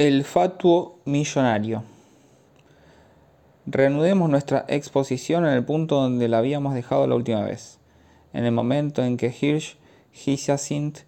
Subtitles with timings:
[0.00, 1.82] El fatuo millonario.
[3.66, 7.80] Reanudemos nuestra exposición en el punto donde la habíamos dejado la última vez,
[8.32, 9.76] en el momento en que Hirsch
[10.14, 11.00] Hyacinth,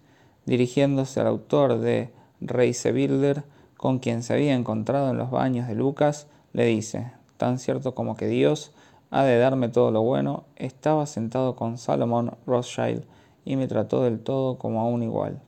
[0.45, 3.45] dirigiéndose al autor de Reisebilder,
[3.77, 8.15] con quien se había encontrado en los baños de Lucas, le dice, tan cierto como
[8.15, 8.73] que Dios
[9.09, 13.05] ha de darme todo lo bueno, estaba sentado con Salomón Rothschild
[13.43, 15.41] y me trató del todo como a un igual,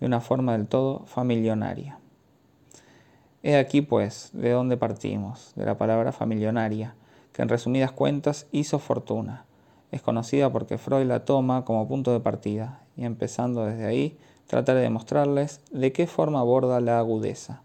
[0.00, 1.97] de una forma del todo familionaria.
[3.44, 6.96] He aquí, pues, de dónde partimos, de la palabra familionaria,
[7.32, 9.44] que en resumidas cuentas hizo fortuna.
[9.92, 14.80] Es conocida porque Freud la toma como punto de partida, y empezando desde ahí, trataré
[14.80, 17.62] de mostrarles de qué forma aborda la agudeza.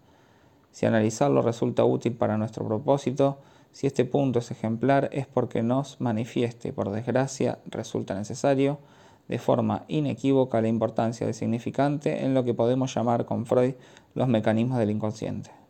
[0.70, 3.38] Si analizarlo resulta útil para nuestro propósito,
[3.72, 8.78] si este punto es ejemplar es porque nos manifieste, por desgracia resulta necesario,
[9.26, 13.74] de forma inequívoca la importancia del significante en lo que podemos llamar con Freud
[14.14, 15.63] los mecanismos del inconsciente.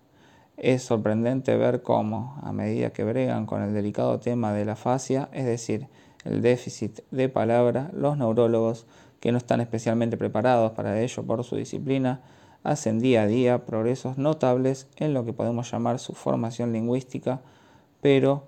[0.57, 5.29] Es sorprendente ver cómo, a medida que bregan con el delicado tema de la fascia,
[5.33, 5.89] es decir,
[6.25, 8.87] el déficit de palabra, los neurólogos,
[9.19, 12.21] que no están especialmente preparados para ello por su disciplina,
[12.63, 17.41] hacen día a día progresos notables en lo que podemos llamar su formación lingüística,
[18.01, 18.47] pero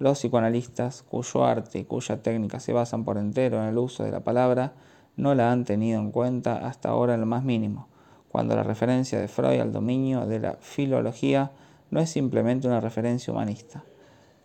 [0.00, 4.10] los psicoanalistas, cuyo arte y cuya técnica se basan por entero en el uso de
[4.10, 4.72] la palabra,
[5.16, 7.86] no la han tenido en cuenta hasta ahora en lo más mínimo
[8.34, 11.52] cuando la referencia de Freud al dominio de la filología
[11.92, 13.84] no es simplemente una referencia humanista,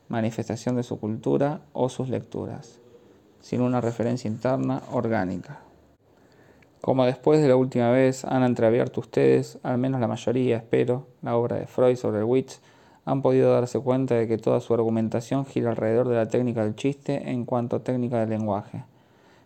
[0.10, 2.82] manifestación de su cultura o sus lecturas,
[3.42, 5.62] sino una referencia interna orgánica.
[6.82, 11.36] Como después de la última vez han entreabierto ustedes, al menos la mayoría, espero, la
[11.36, 12.62] obra de Freud sobre el witz,
[13.06, 16.76] han podido darse cuenta de que toda su argumentación gira alrededor de la técnica del
[16.76, 18.84] chiste en cuanto técnica del lenguaje.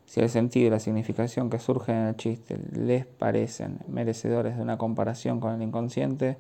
[0.06, 4.62] Si el sentido y la significación que surgen en el chiste les parecen merecedores de
[4.62, 6.38] una comparación con el inconsciente,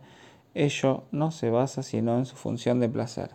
[0.53, 3.31] ello no se basa sino en su función de placer.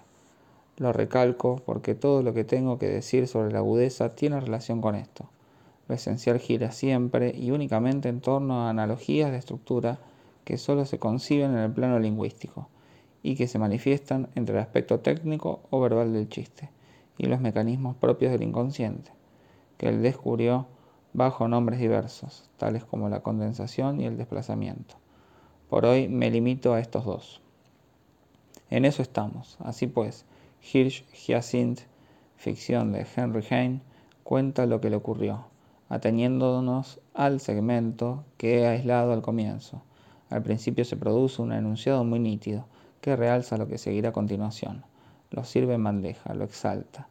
[0.76, 4.94] Lo recalco porque todo lo que tengo que decir sobre la agudeza tiene relación con
[4.94, 5.28] esto.
[5.88, 9.98] Lo esencial gira siempre y únicamente en torno a analogías de estructura
[10.44, 12.68] que solo se conciben en el plano lingüístico
[13.22, 16.70] y que se manifiestan entre el aspecto técnico o verbal del chiste
[17.16, 19.17] y los mecanismos propios del inconsciente
[19.78, 20.66] que él descubrió
[21.14, 24.96] bajo nombres diversos, tales como la condensación y el desplazamiento.
[25.70, 27.40] Por hoy me limito a estos dos.
[28.70, 29.56] En eso estamos.
[29.60, 30.26] Así pues,
[30.72, 31.80] Hirsch Hyacinth,
[32.36, 33.80] ficción de Henry Heine,
[34.24, 35.46] cuenta lo que le ocurrió,
[35.88, 39.82] ateniéndonos al segmento que he aislado al comienzo.
[40.28, 42.66] Al principio se produce un enunciado muy nítido
[43.00, 44.84] que realza lo que seguirá a continuación.
[45.30, 47.08] Lo sirve en bandeja, lo exalta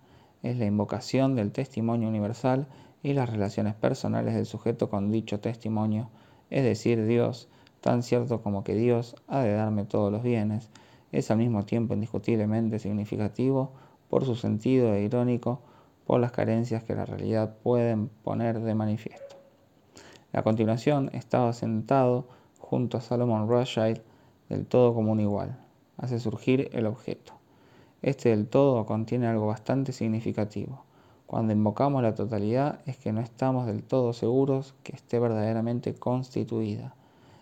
[0.50, 2.68] es la invocación del testimonio universal
[3.04, 6.10] y las relaciones personales del sujeto con dicho testimonio,
[6.50, 7.50] es decir, Dios,
[7.82, 10.70] tan cierto como que Dios ha de darme todos los bienes,
[11.12, 13.74] es al mismo tiempo indiscutiblemente significativo
[14.10, 15.62] por su sentido e irónico
[16.06, 19.36] por las carencias que la realidad pueden poner de manifiesto.
[20.34, 22.28] A continuación estaba sentado
[22.60, 24.02] junto a Salomon Rothschild
[24.50, 25.60] del todo como un igual.
[25.98, 27.37] Hace surgir el objeto.
[28.04, 30.84] Este del todo contiene algo bastante significativo.
[31.26, 36.94] Cuando invocamos la totalidad es que no estamos del todo seguros que esté verdaderamente constituida.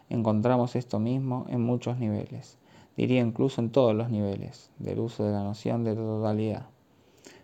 [0.09, 2.57] Encontramos esto mismo en muchos niveles,
[2.95, 6.67] diría incluso en todos los niveles, del uso de la noción de totalidad.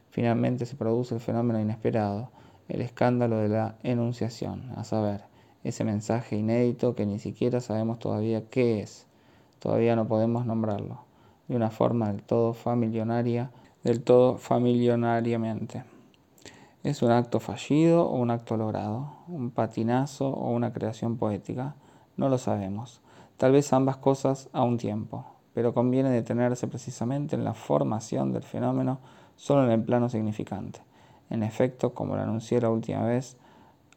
[0.10, 2.32] Finalmente se produce el fenómeno inesperado,
[2.70, 5.26] el escándalo de la enunciación, a saber,
[5.66, 9.06] ese mensaje inédito que ni siquiera sabemos todavía qué es,
[9.60, 11.11] todavía no podemos nombrarlo
[11.52, 13.52] de una forma del todo familionaria,
[13.84, 15.84] del todo familionariamente.
[16.82, 19.18] ¿Es un acto fallido o un acto logrado?
[19.28, 21.76] ¿Un patinazo o una creación poética?
[22.16, 23.02] No lo sabemos.
[23.36, 28.44] Tal vez ambas cosas a un tiempo, pero conviene detenerse precisamente en la formación del
[28.44, 29.00] fenómeno
[29.36, 30.80] solo en el plano significante.
[31.30, 33.36] En efecto, como lo anuncié la última vez,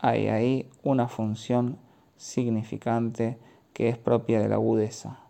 [0.00, 1.78] hay ahí una función
[2.16, 3.38] significante
[3.72, 5.20] que es propia de la agudeza,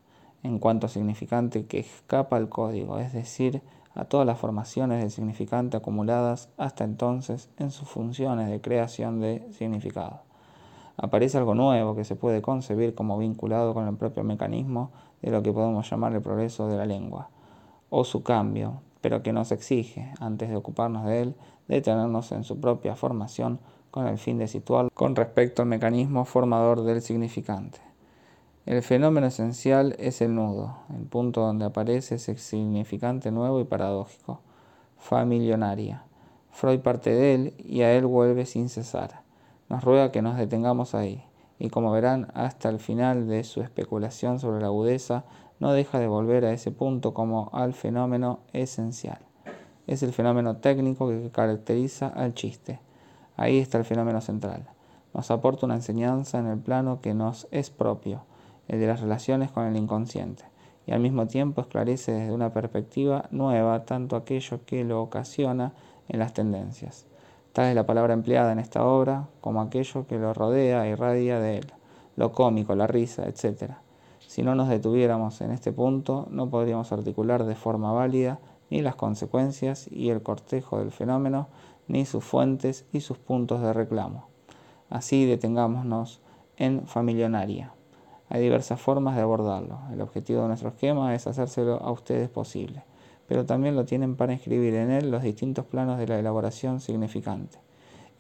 [0.44, 3.62] en cuanto a significante que escapa al código, es decir,
[3.94, 9.49] a todas las formaciones de significante acumuladas hasta entonces en sus funciones de creación de
[9.52, 10.20] significado.
[10.96, 14.91] Aparece algo nuevo que se puede concebir como vinculado con el propio mecanismo
[15.23, 17.31] de lo que podemos llamar el progreso de la lengua,
[17.88, 21.35] o su cambio, pero que nos exige, antes de ocuparnos de él,
[21.69, 23.58] detenernos en su propia formación
[23.90, 27.81] con el fin de situarlo con respecto al mecanismo formador del significante.
[28.66, 34.40] El fenómeno esencial es el nudo, el punto donde aparece ese significante nuevo y paradójico,
[34.96, 36.05] familionaria.
[36.50, 39.20] Freud parte de él y a él vuelve sin cesar.
[39.69, 41.22] Nos ruega que nos detengamos ahí
[41.58, 45.25] y como verán hasta el final de su especulación sobre la agudeza,
[45.61, 49.19] no deja de volver a ese punto como al fenómeno esencial.
[49.87, 52.81] Es el fenómeno técnico que caracteriza al chiste.
[53.37, 54.66] Ahí está el fenómeno central.
[55.12, 58.25] Nos aporta una enseñanza en el plano que nos es propio,
[58.69, 60.44] de las relaciones con el inconsciente,
[60.87, 65.72] y al mismo tiempo esclarece desde una perspectiva nueva tanto aquello que lo ocasiona
[66.08, 67.06] en las tendencias.
[67.52, 71.38] Tal es la palabra empleada en esta obra como aquello que lo rodea e irradia
[71.38, 71.66] de él,
[72.16, 73.75] lo cómico, la risa, etc.
[74.26, 78.40] Si no nos detuviéramos en este punto, no podríamos articular de forma válida
[78.70, 81.49] ni las consecuencias y el cortejo del fenómeno,
[81.87, 84.26] ni sus fuentes y sus puntos de reclamo.
[84.90, 86.20] Así detengámonos
[86.56, 87.74] en familionaria.
[88.35, 89.79] Hay diversas formas de abordarlo.
[89.93, 92.83] El objetivo de nuestro esquema es hacérselo a ustedes posible
[93.27, 97.59] pero también lo tienen para inscribir en él los distintos planos de la elaboración significante.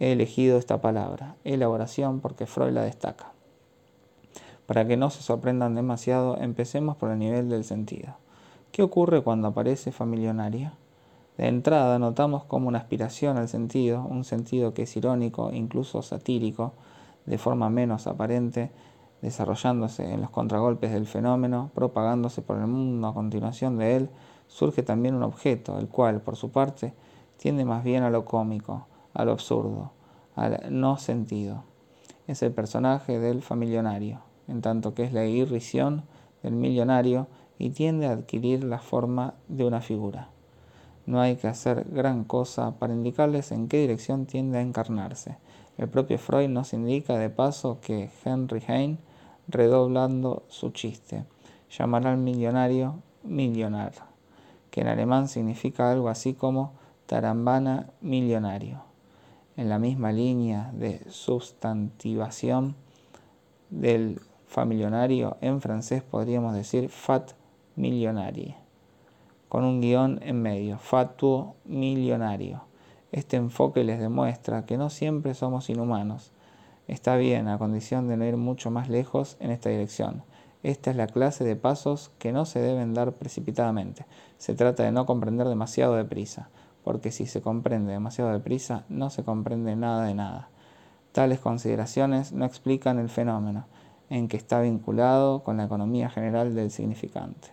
[0.00, 3.32] He elegido esta palabra, elaboración, porque Freud la destaca.
[4.66, 8.16] Para que no se sorprendan demasiado, empecemos por el nivel del sentido.
[8.72, 10.74] ¿Qué ocurre cuando aparece familionaria?
[11.36, 16.72] De entrada notamos como una aspiración al sentido, un sentido que es irónico, incluso satírico,
[17.26, 18.70] de forma menos aparente,
[19.24, 24.10] desarrollándose en los contragolpes del fenómeno, propagándose por el mundo a continuación de él,
[24.48, 26.92] surge también un objeto, el cual, por su parte,
[27.38, 29.92] tiende más bien a lo cómico, a lo absurdo,
[30.36, 31.64] al no sentido.
[32.26, 36.02] Es el personaje del familionario, en tanto que es la irrisión
[36.42, 37.26] del millonario
[37.58, 40.28] y tiende a adquirir la forma de una figura.
[41.06, 45.38] No hay que hacer gran cosa para indicarles en qué dirección tiende a encarnarse.
[45.78, 48.98] El propio Freud nos indica de paso que Henry Heine,
[49.48, 51.24] redoblando su chiste,
[51.70, 54.14] llamará al millonario millonario
[54.74, 56.72] que en alemán significa algo así como
[57.06, 58.82] tarambana millonario.
[59.56, 62.74] En la misma línea de sustantivación
[63.70, 67.34] del familionario, en francés podríamos decir fat
[67.76, 68.56] millonarie,
[69.48, 72.64] con un guion en medio, fatuo millonario.
[73.12, 76.32] Este enfoque les demuestra que no siempre somos inhumanos.
[76.86, 80.22] Está bien, a condición de no ir mucho más lejos en esta dirección
[80.64, 84.06] esta es la clase de pasos que no se deben dar precipitadamente.
[84.38, 86.48] Se trata de no comprender demasiado deprisa,
[86.82, 90.48] porque si se comprende demasiado deprisa, no se comprende nada de nada.
[91.12, 93.66] Tales consideraciones no explican el fenómeno,
[94.08, 97.48] en que está vinculado con la economía general del significante.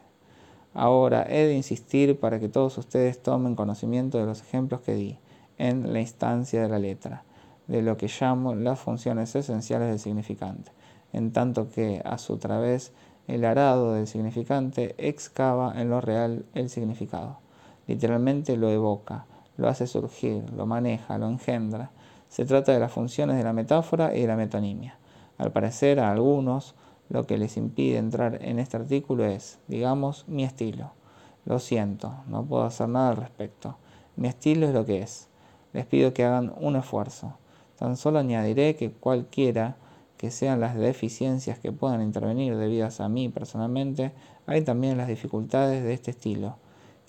[0.74, 5.20] Ahora he de insistir para que todos ustedes tomen conocimiento de los ejemplos que di
[5.58, 7.26] en la instancia de la letra,
[7.72, 10.72] de lo que llamo las funciones esenciales del significante
[11.14, 12.94] en tanto que a su través
[13.28, 17.40] el arado del significante excava en lo real el significado.
[17.88, 19.26] Literalmente lo evoca,
[19.58, 21.92] lo hace surgir, lo maneja, lo engendra.
[22.30, 24.98] Se trata de las funciones de la metáfora y de la metonimia.
[25.38, 26.76] Al parecer a algunos
[27.10, 30.92] lo que les impide entrar en este artículo es, digamos, mi estilo.
[31.46, 33.78] Lo siento, no puedo hacer nada al respecto.
[34.16, 35.28] Mi estilo es lo que es.
[35.74, 37.38] Les pido que hagan un esfuerzo.
[37.82, 39.76] Tan solo añadiré que cualquiera
[40.16, 44.12] que sean las deficiencias que puedan intervenir debidas a mí personalmente,
[44.46, 46.58] hay también las dificultades de este estilo.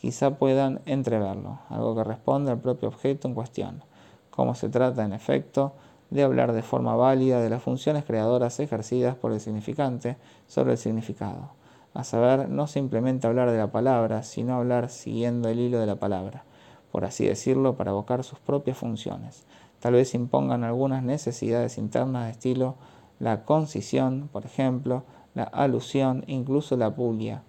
[0.01, 3.85] Quizá puedan entreverlo, algo que responde al propio objeto en cuestión,
[4.31, 5.75] como se trata en efecto
[6.09, 10.17] de hablar de forma válida de las funciones creadoras ejercidas por el significante
[10.47, 11.51] sobre el significado,
[11.93, 15.96] a saber, no simplemente hablar de la palabra, sino hablar siguiendo el hilo de la
[15.96, 16.44] palabra,
[16.91, 19.44] por así decirlo, para evocar sus propias funciones.
[19.82, 22.77] Tal vez impongan algunas necesidades internas de estilo
[23.19, 25.03] la concisión, por ejemplo,
[25.34, 27.43] la alusión, incluso la pulia,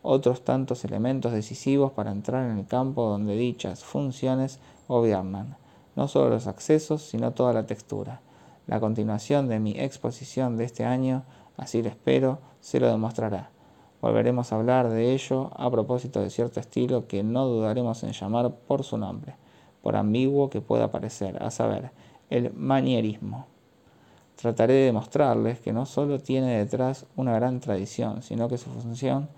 [0.00, 5.56] otros tantos elementos decisivos para entrar en el campo donde dichas funciones gobiernan,
[5.96, 8.20] no solo los accesos, sino toda la textura.
[8.68, 11.24] La continuación de mi exposición de este año,
[11.56, 13.50] así lo espero, se lo demostrará.
[14.00, 18.54] Volveremos a hablar de ello a propósito de cierto estilo que no dudaremos en llamar
[18.54, 19.34] por su nombre,
[19.84, 21.90] por ambiguo que pueda parecer, a saber,
[22.30, 23.44] el manierismo.
[24.34, 29.28] Trataré de demostrarles que no solo tiene detrás una gran tradición, sino que su función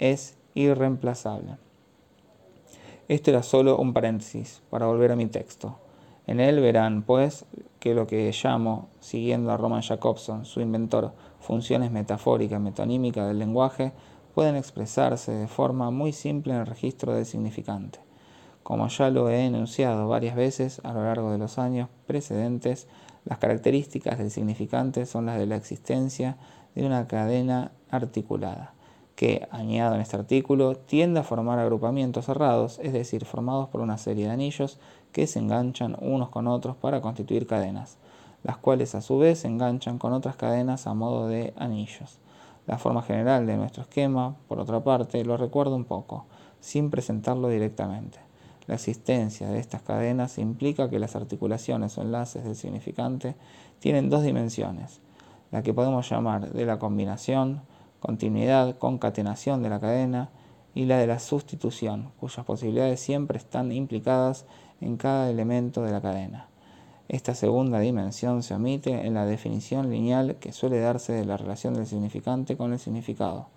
[0.00, 1.56] es irreemplazable.
[3.06, 5.78] Esto era solo un paréntesis para volver a mi texto.
[6.26, 7.44] En él verán, pues,
[7.78, 13.92] que lo que llamo, siguiendo a Roman Jacobson, su inventor, funciones metafóricas metonímicas del lenguaje,
[14.34, 18.00] pueden expresarse de forma muy simple en el registro del significante.
[18.62, 22.86] Como ya lo he enunciado varias veces a lo largo de los años precedentes,
[23.24, 26.36] las características del significante son las de la existencia
[26.74, 28.74] de una cadena articulada,
[29.16, 33.98] que, añado en este artículo, tiende a formar agrupamientos cerrados, es decir, formados por una
[33.98, 34.78] serie de anillos
[35.12, 37.98] que se enganchan unos con otros para constituir cadenas.
[38.42, 42.18] las cuales a su vez se enganchan con otras cadenas a modo de anillos.
[42.66, 46.26] La forma general de nuestro esquema, por otra parte, lo recuerdo un poco,
[46.60, 48.18] sin presentarlo directamente.
[48.66, 53.34] La existencia de estas cadenas implica que las articulaciones o enlaces del significante
[53.80, 55.00] tienen dos dimensiones,
[55.50, 57.62] la que podemos llamar de la combinación,
[58.00, 60.30] continuidad, concatenación de la cadena,
[60.74, 64.46] y la de la sustitución, cuyas posibilidades siempre están implicadas
[64.80, 66.48] en cada elemento de la cadena.
[67.08, 71.74] Esta segunda dimensión se omite en la definición lineal que suele darse de la relación
[71.74, 73.48] del significante con el significado.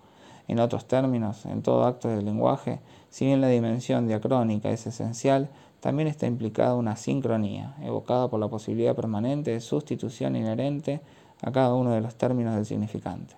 [0.46, 5.48] En otros términos, en todo acto del lenguaje, si bien la dimensión diacrónica es esencial,
[5.80, 11.00] también está implicada una sincronía, evocada por la posibilidad permanente de sustitución inherente
[11.42, 13.34] a cada uno de los términos del significante.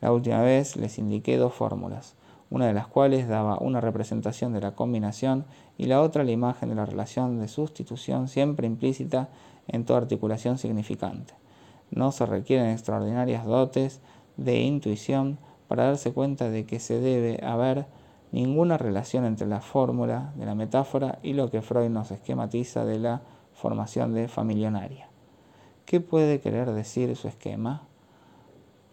[0.00, 2.14] La última vez les indiqué dos fórmulas,
[2.50, 5.44] una de las cuales daba una representación de la combinación
[5.78, 9.28] y la otra la imagen de la relación de sustitución siempre implícita
[9.68, 11.34] en toda articulación significante.
[11.90, 14.00] No se requieren extraordinarias dotes
[14.36, 17.86] de intuición para darse cuenta de que se debe haber
[18.36, 22.98] ninguna relación entre la fórmula de la metáfora y lo que Freud nos esquematiza de
[22.98, 23.22] la
[23.54, 25.08] formación de familionaria.
[25.86, 27.84] ¿Qué puede querer decir su esquema?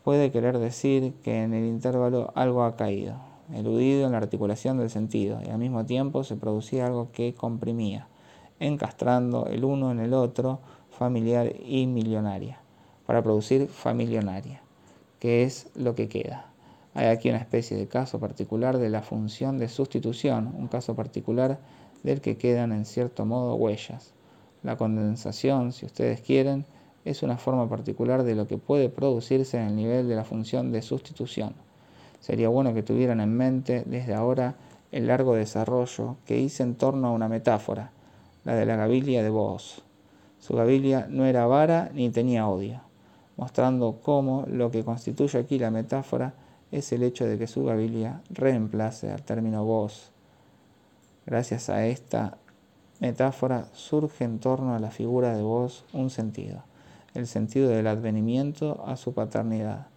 [0.06, 3.16] Puede querer decir que en el intervalo algo ha caído,
[3.54, 8.08] eludido en la articulación del sentido, y al mismo tiempo se producía algo que comprimía,
[8.62, 12.62] encastrando el uno en el otro, familiar y millonaria,
[13.06, 14.62] para producir familionaria,
[15.20, 16.53] que es lo que queda.
[16.96, 21.60] Hay aquí una especie de caso particular de la función de sustitución, un caso particular
[22.04, 24.14] del que quedan en cierto modo huellas.
[24.62, 26.66] La condensación, si ustedes quieren,
[27.04, 30.72] es una forma particular de lo que puede producirse en el nivel de la función
[30.72, 31.54] de sustitución.
[32.20, 34.56] Sería bueno que tuvieran en mente desde ahora
[34.92, 37.92] el largo desarrollo que hice en torno a una metáfora,
[38.46, 39.84] la de la gabilia de Vos.
[40.40, 42.82] Su gabilia no era vara ni tenía odio,
[43.36, 46.36] mostrando cómo lo que constituye aquí la metáfora
[46.74, 50.12] es el hecho de que su gabilia reemplace al término Vos.
[51.26, 52.38] Gracias a esta
[53.00, 56.64] metáfora surge en torno a la figura de Vos un sentido,
[57.14, 59.88] el sentido del advenimiento a su paternidad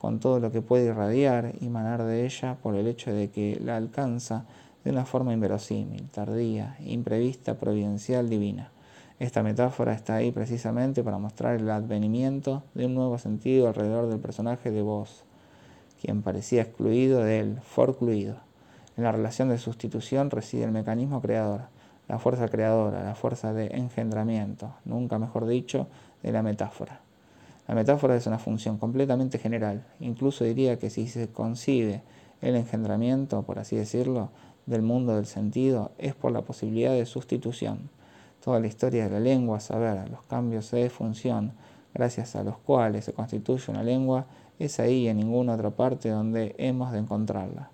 [0.00, 3.60] con todo lo que puede irradiar y manar de ella por el hecho de que
[3.62, 4.46] la alcanza
[4.82, 8.70] de una forma inverosímil, tardía, imprevista, providencial, divina.
[9.18, 14.20] Esta metáfora está ahí precisamente para mostrar el advenimiento de un nuevo sentido alrededor del
[14.20, 15.24] personaje de Vos,
[16.00, 18.36] quien parecía excluido de él, forcluido.
[18.96, 21.62] En la relación de sustitución reside el mecanismo creador,
[22.08, 25.86] la fuerza creadora, la fuerza de engendramiento, nunca mejor dicho,
[26.22, 27.00] de la metáfora.
[27.68, 32.02] La metáfora es una función completamente general, incluso diría que si se concibe
[32.40, 34.30] el engendramiento, por así decirlo,
[34.66, 37.90] del mundo del sentido, es por la posibilidad de sustitución.
[38.42, 41.52] Toda la historia de la lengua, saber los cambios de función,
[41.94, 44.26] gracias a los cuales se constituye una lengua,
[44.60, 47.70] es ahí en ninguna otra parte donde hemos de encontrarla.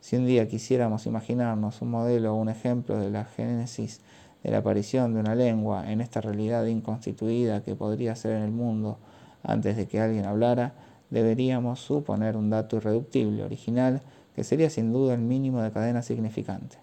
[0.00, 4.00] Si un día quisiéramos imaginarnos un modelo o un ejemplo de la génesis
[4.44, 8.52] de la aparición de una lengua en esta realidad inconstituida que podría ser en el
[8.52, 8.98] mundo,
[9.42, 10.74] antes de que alguien hablara,
[11.10, 14.02] deberíamos suponer un dato irreductible, original,
[14.34, 16.76] que sería sin duda el mínimo de cadena significante.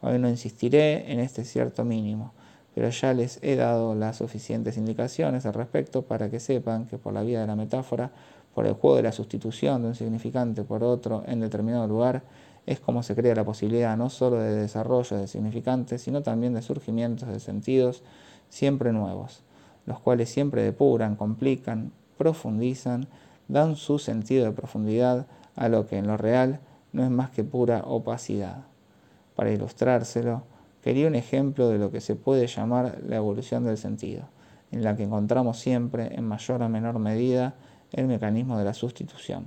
[0.00, 2.32] Hoy no insistiré en este cierto mínimo,
[2.74, 7.12] pero ya les he dado las suficientes indicaciones al respecto para que sepan que por
[7.12, 8.10] la vía de la metáfora,
[8.54, 12.22] por el juego de la sustitución de un significante por otro en determinado lugar,
[12.66, 16.62] es como se crea la posibilidad no sólo de desarrollo de significantes, sino también de
[16.62, 18.02] surgimientos de sentidos
[18.48, 19.42] siempre nuevos,
[19.86, 23.06] los cuales siempre depuran, complican, profundizan,
[23.48, 26.60] dan su sentido de profundidad a lo que en lo real
[26.92, 28.64] no es más que pura opacidad.
[29.34, 30.42] Para ilustrárselo,
[30.82, 34.28] quería un ejemplo de lo que se puede llamar la evolución del sentido,
[34.70, 37.54] en la que encontramos siempre, en mayor o menor medida,
[37.94, 39.46] el mecanismo de la sustitución.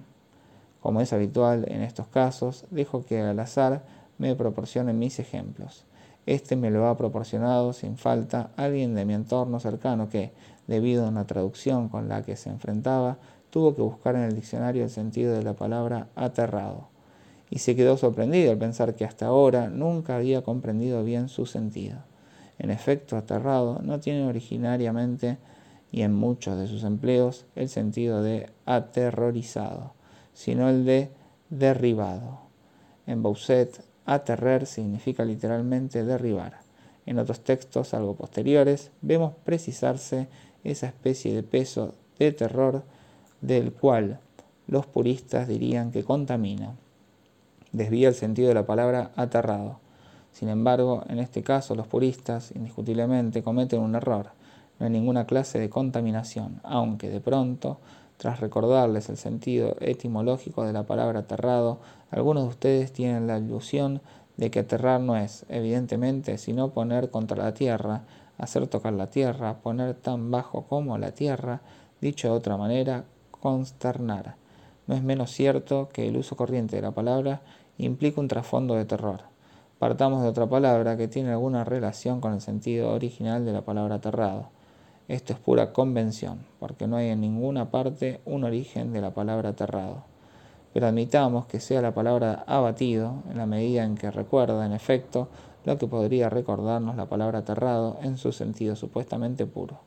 [0.81, 3.83] Como es habitual en estos casos, dejo que al azar
[4.17, 5.85] me proporcione mis ejemplos.
[6.25, 10.33] Este me lo ha proporcionado sin falta alguien de mi entorno cercano que,
[10.67, 13.17] debido a una traducción con la que se enfrentaba,
[13.49, 16.89] tuvo que buscar en el diccionario el sentido de la palabra aterrado,
[17.49, 21.97] y se quedó sorprendido al pensar que hasta ahora nunca había comprendido bien su sentido.
[22.59, 25.37] En efecto, aterrado no tiene originariamente
[25.91, 29.93] y en muchos de sus empleos el sentido de aterrorizado,
[30.33, 31.11] sino el de
[31.49, 32.41] derribado.
[33.05, 36.59] En Bousset, aterrer significa literalmente derribar.
[37.05, 40.27] En otros textos algo posteriores vemos precisarse
[40.63, 42.83] esa especie de peso de terror
[43.41, 44.19] del cual
[44.67, 46.75] los puristas dirían que contamina.
[47.71, 49.79] Desvía el sentido de la palabra aterrado.
[50.31, 54.31] Sin embargo, en este caso los puristas indiscutiblemente cometen un error.
[54.79, 57.79] No hay ninguna clase de contaminación, aunque de pronto,
[58.17, 61.79] tras recordarles el sentido etimológico de la palabra aterrado,
[62.11, 64.01] algunos de ustedes tienen la ilusión
[64.37, 68.03] de que aterrar no es, evidentemente, sino poner contra la tierra,
[68.37, 71.61] hacer tocar la tierra, poner tan bajo como la tierra,
[72.01, 74.35] dicho de otra manera, consternar.
[74.85, 77.41] No es menos cierto que el uso corriente de la palabra
[77.77, 79.21] implica un trasfondo de terror.
[79.79, 83.95] Partamos de otra palabra que tiene alguna relación con el sentido original de la palabra
[83.95, 84.49] aterrado.
[85.07, 89.49] Esto es pura convención, porque no hay en ninguna parte un origen de la palabra
[89.49, 90.03] aterrado.
[90.73, 95.29] Pero admitamos que sea la palabra abatido, en la medida en que recuerda, en efecto,
[95.63, 99.79] lo que podría recordarnos la palabra aterrado en su sentido supuestamente puro.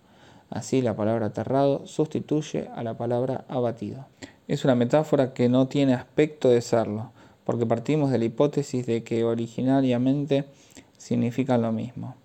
[0.48, 4.06] Así la palabra aterrado sustituye a la palabra abatido.
[4.48, 7.12] Es una metáfora que no tiene aspecto de serlo,
[7.44, 10.46] porque partimos de la hipótesis de que originariamente
[10.96, 12.16] significan lo mismo,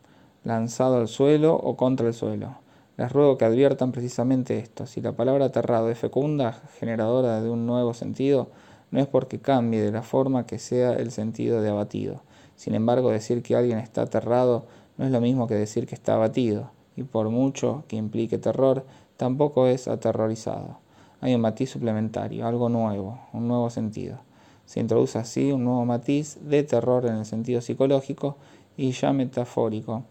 [0.45, 2.64] lanzado al suelo o contra el suelo.
[2.97, 4.85] Les ruego que adviertan precisamente esto.
[4.85, 8.49] Si la palabra aterrado es fecunda, generadora de un nuevo sentido,
[8.91, 12.21] no es porque cambie de la forma que sea el sentido de abatido.
[12.55, 14.65] Sin embargo, decir que alguien está aterrado
[14.97, 18.85] no es lo mismo que decir que está abatido, y por mucho que implique terror,
[19.17, 20.79] tampoco es aterrorizado.
[21.19, 24.19] Hay un matiz suplementario, algo nuevo, un nuevo sentido.
[24.65, 28.37] Se introduce así un nuevo matiz de terror en el sentido psicológico
[28.77, 30.03] y ya metafórico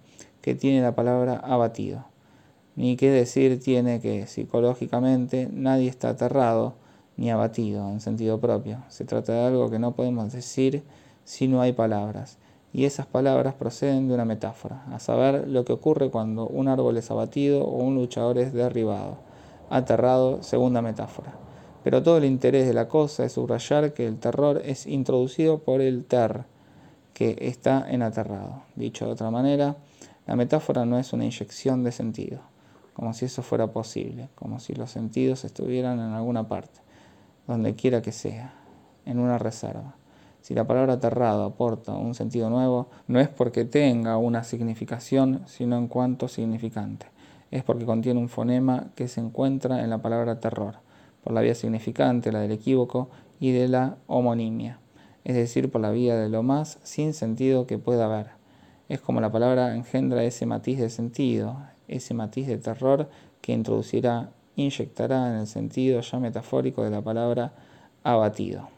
[0.42, 2.13] que tiene la palabra abatido.
[2.76, 6.74] Ni qué decir tiene que psicológicamente nadie está aterrado
[7.16, 8.82] ni abatido en sentido propio.
[8.88, 10.82] Se trata de algo que no podemos decir
[11.24, 12.38] si no hay palabras.
[12.72, 16.96] Y esas palabras proceden de una metáfora, a saber lo que ocurre cuando un árbol
[16.96, 19.18] es abatido o un luchador es derribado.
[19.70, 21.34] Aterrado, segunda metáfora.
[21.84, 25.80] Pero todo el interés de la cosa es subrayar que el terror es introducido por
[25.80, 26.46] el ter,
[27.12, 28.62] que está en aterrado.
[28.74, 29.76] Dicho de otra manera,
[30.26, 32.40] la metáfora no es una inyección de sentido,
[32.94, 36.80] como si eso fuera posible, como si los sentidos estuvieran en alguna parte,
[37.46, 38.54] donde quiera que sea,
[39.04, 39.96] en una reserva.
[40.40, 45.76] Si la palabra aterrado aporta un sentido nuevo, no es porque tenga una significación, sino
[45.76, 47.06] en cuanto significante.
[47.50, 50.76] Es porque contiene un fonema que se encuentra en la palabra terror
[51.22, 53.08] por la vía significante, la del equívoco,
[53.40, 54.78] y de la homonimia,
[55.24, 58.28] es decir, por la vía de lo más sin sentido que pueda haber.
[58.88, 61.56] Es como la palabra engendra ese matiz de sentido,
[61.88, 63.08] ese matiz de terror
[63.40, 67.52] que introducirá, inyectará en el sentido ya metafórico de la palabra
[68.02, 68.68] abatido.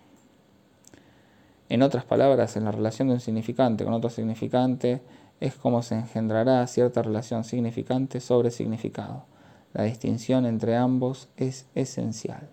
[1.69, 5.03] En otras palabras, en la relación de un significante con otro significante,
[5.41, 9.25] es como se engendrará cierta relación significante sobre significado.
[9.73, 12.49] La distinción entre ambos es esencial.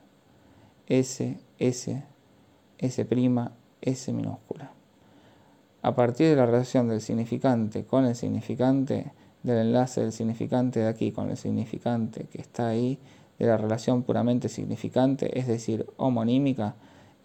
[0.87, 2.03] S, S,
[2.79, 3.07] S',
[3.81, 4.71] S minúscula.
[5.81, 9.11] A partir de la relación del significante con el significante,
[9.43, 12.99] del enlace del significante de aquí con el significante que está ahí,
[13.39, 16.75] de la relación puramente significante, es decir, homonímica,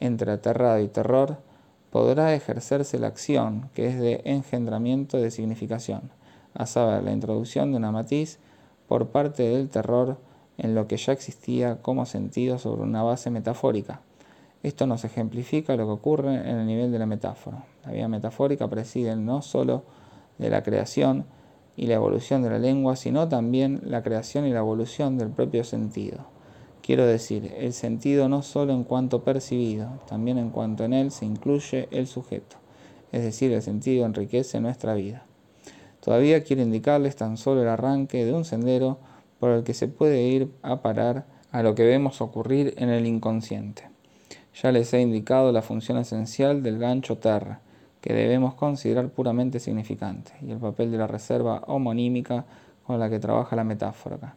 [0.00, 1.38] entre aterrado y terror,
[1.90, 6.10] podrá ejercerse la acción que es de engendramiento de significación,
[6.54, 8.38] a saber, la introducción de una matiz
[8.88, 10.18] por parte del terror
[10.56, 14.00] en lo que ya existía como sentido sobre una base metafórica.
[14.62, 17.64] Esto nos ejemplifica lo que ocurre en el nivel de la metáfora.
[17.84, 19.84] La vía metafórica preside no sólo
[20.38, 21.26] de la creación
[21.78, 25.62] y la evolución de la lengua, sino también la creación y la evolución del propio
[25.62, 26.26] sentido.
[26.82, 31.24] Quiero decir, el sentido no sólo en cuanto percibido, también en cuanto en él se
[31.24, 32.56] incluye el sujeto.
[33.12, 35.24] Es decir, el sentido enriquece nuestra vida.
[36.00, 38.98] Todavía quiero indicarles tan solo el arranque de un sendero
[39.38, 43.06] por el que se puede ir a parar a lo que vemos ocurrir en el
[43.06, 43.88] inconsciente.
[44.60, 47.60] Ya les he indicado la función esencial del gancho terra,
[48.08, 52.46] que debemos considerar puramente significante, y el papel de la reserva homonímica
[52.86, 54.34] con la que trabaja la metáfora.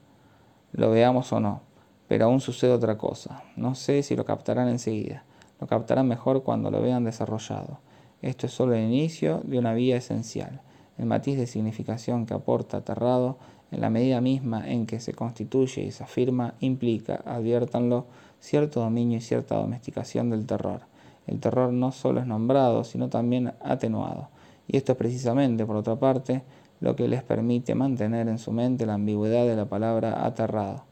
[0.74, 1.62] Lo veamos o no,
[2.10, 3.44] pero aún sucede otra cosa.
[3.56, 5.24] No sé si lo captarán enseguida.
[5.62, 7.80] Lo captarán mejor cuando lo vean desarrollado.
[8.22, 10.60] Esto es solo el inicio de una vía esencial
[11.02, 13.38] el matiz de significación que aporta aterrado,
[13.72, 18.06] en la medida misma en que se constituye y se afirma, implica, adviértanlo,
[18.40, 20.82] cierto dominio y cierta domesticación del terror.
[21.28, 24.30] El terror no solo es nombrado, sino también atenuado.
[24.68, 26.44] Y esto es precisamente, por otra parte,
[26.80, 30.84] lo que les permite mantener en su mente la ambigüedad de la palabra aterrado.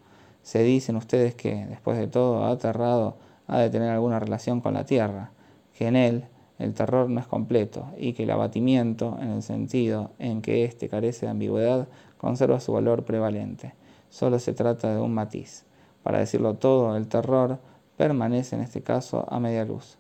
[0.42, 4.86] Se dicen ustedes que, después de todo, aterrado ha de tener alguna relación con la
[4.86, 5.32] tierra,
[5.74, 6.26] que en él,
[6.60, 10.90] el terror no es completo y que el abatimiento, en el sentido en que éste
[10.90, 11.88] carece de ambigüedad,
[12.18, 13.74] conserva su valor prevalente.
[14.10, 15.66] Solo se trata de un matiz.
[16.04, 17.60] Para decirlo todo, el terror
[17.96, 19.99] permanece en este caso a media luz.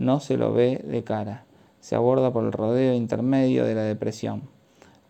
[0.00, 1.44] No se lo ve de cara,
[1.80, 4.44] se aborda por el rodeo intermedio de la depresión.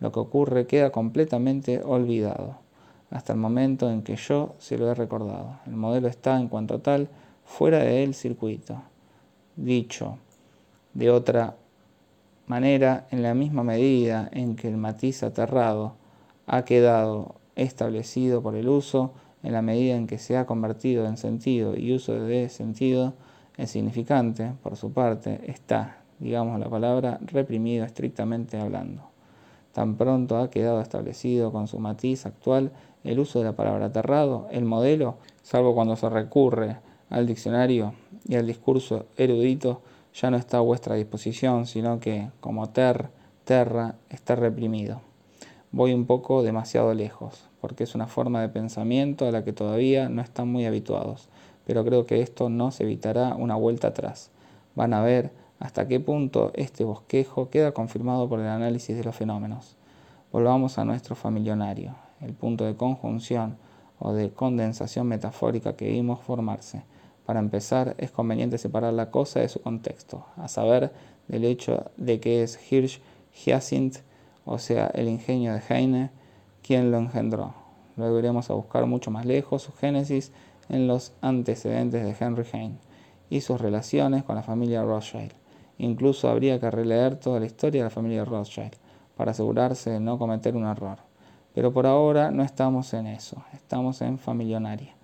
[0.01, 2.59] Lo que ocurre queda completamente olvidado.
[3.09, 5.61] hasta el momento en que yo se lo he recordado.
[5.67, 7.09] El modelo está, en cuanto tal,
[7.45, 8.83] fuera del circuito.
[9.55, 10.19] Dicho
[10.93, 11.55] de otra
[12.49, 15.95] manera, en la misma medida en que el matiz aterrado
[16.49, 19.13] ha quedado establecido por el uso,
[19.45, 23.15] en la medida en que se ha convertido en sentido y uso de sentido,
[23.61, 29.11] el significante, por su parte, está, digamos la palabra, reprimido estrictamente hablando.
[29.73, 32.73] Tan pronto ha quedado establecido con su matiz actual
[33.05, 36.79] el uso de la palabra aterrado, el modelo, salvo cuando se recurre
[37.11, 37.93] al diccionario
[38.27, 39.83] y al discurso erudito,
[40.15, 43.11] ya no está a vuestra disposición, sino que, como ter,
[43.45, 45.03] terra, está reprimido.
[45.71, 50.09] Voy un poco demasiado lejos, porque es una forma de pensamiento a la que todavía
[50.09, 51.29] no están muy habituados,
[51.67, 54.31] pero creo que esto no se evitará una vuelta atrás.
[54.75, 59.15] Van a ver hasta qué punto este bosquejo queda confirmado por el análisis de los
[59.15, 59.77] fenómenos.
[60.33, 63.59] Volvamos a nuestro familionario, el punto de conjunción
[63.99, 66.83] o de condensación metafórica que vimos formarse.
[67.27, 70.93] Para empezar, es conveniente separar la cosa de su contexto, a saber,
[71.29, 73.01] del hecho de que es Hirsch
[73.45, 73.99] Hyacinth,
[74.45, 76.11] o sea, el ingenio de Heine,
[76.63, 77.55] quien lo engendró.
[77.97, 80.33] Luego iremos a buscar mucho más lejos su génesis
[80.71, 82.79] en los antecedentes de Henry Heine
[83.29, 85.33] y sus relaciones con la familia Rothschild.
[85.79, 88.73] Incluso habría que releer toda la historia de la familia Rothschild
[89.17, 90.99] para asegurarse de no cometer un error.
[91.55, 94.95] Pero por ahora no estamos en eso, estamos en familionaria.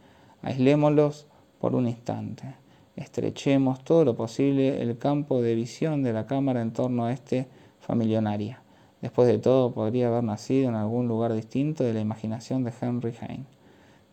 [0.42, 1.26] Aislémoslos
[1.61, 2.55] por un instante.
[2.94, 7.48] Estrechemos todo lo posible el campo de visión de la cámara en torno a este
[7.81, 8.62] familionaria.
[9.02, 13.14] Después de todo, podría haber nacido en algún lugar distinto de la imaginación de Henry
[13.20, 13.56] Heine.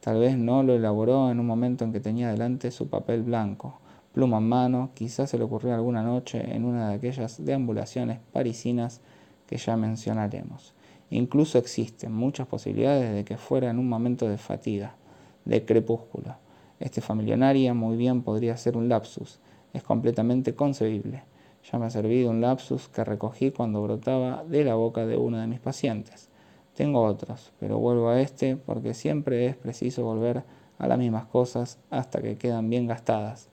[0.04, 3.80] Tal vez no lo elaboró en un momento en que tenía delante su papel blanco,
[4.12, 9.00] pluma en mano, quizás se le ocurrió alguna noche en una de aquellas deambulaciones parisinas
[9.48, 10.74] que ya mencionaremos.
[11.10, 14.98] Incluso existen muchas posibilidades de que fuera en un momento de fatiga,
[15.46, 16.36] de crepúsculo.
[16.82, 19.40] Este familionaria muy bien podría ser un lapsus,
[19.72, 21.24] es completamente concebible.
[21.72, 25.38] Ya me ha servido un lapsus que recogí cuando brotaba de la boca de uno
[25.38, 26.28] de mis pacientes.
[26.76, 30.44] Tengo otros, pero vuelvo a este porque siempre es preciso volver
[30.80, 33.50] a las mismas cosas hasta que quedan bien gastadas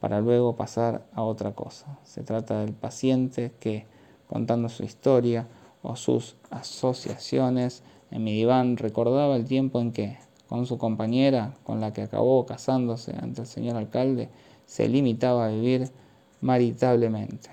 [0.00, 1.98] para luego pasar a otra cosa.
[2.02, 3.86] Se trata del paciente que,
[4.26, 5.46] contando su historia
[5.82, 11.80] o sus asociaciones, en mi diván recordaba el tiempo en que, con su compañera, con
[11.80, 14.28] la que acabó casándose ante el señor alcalde,
[14.66, 15.90] se limitaba a vivir
[16.40, 17.50] maritablemente.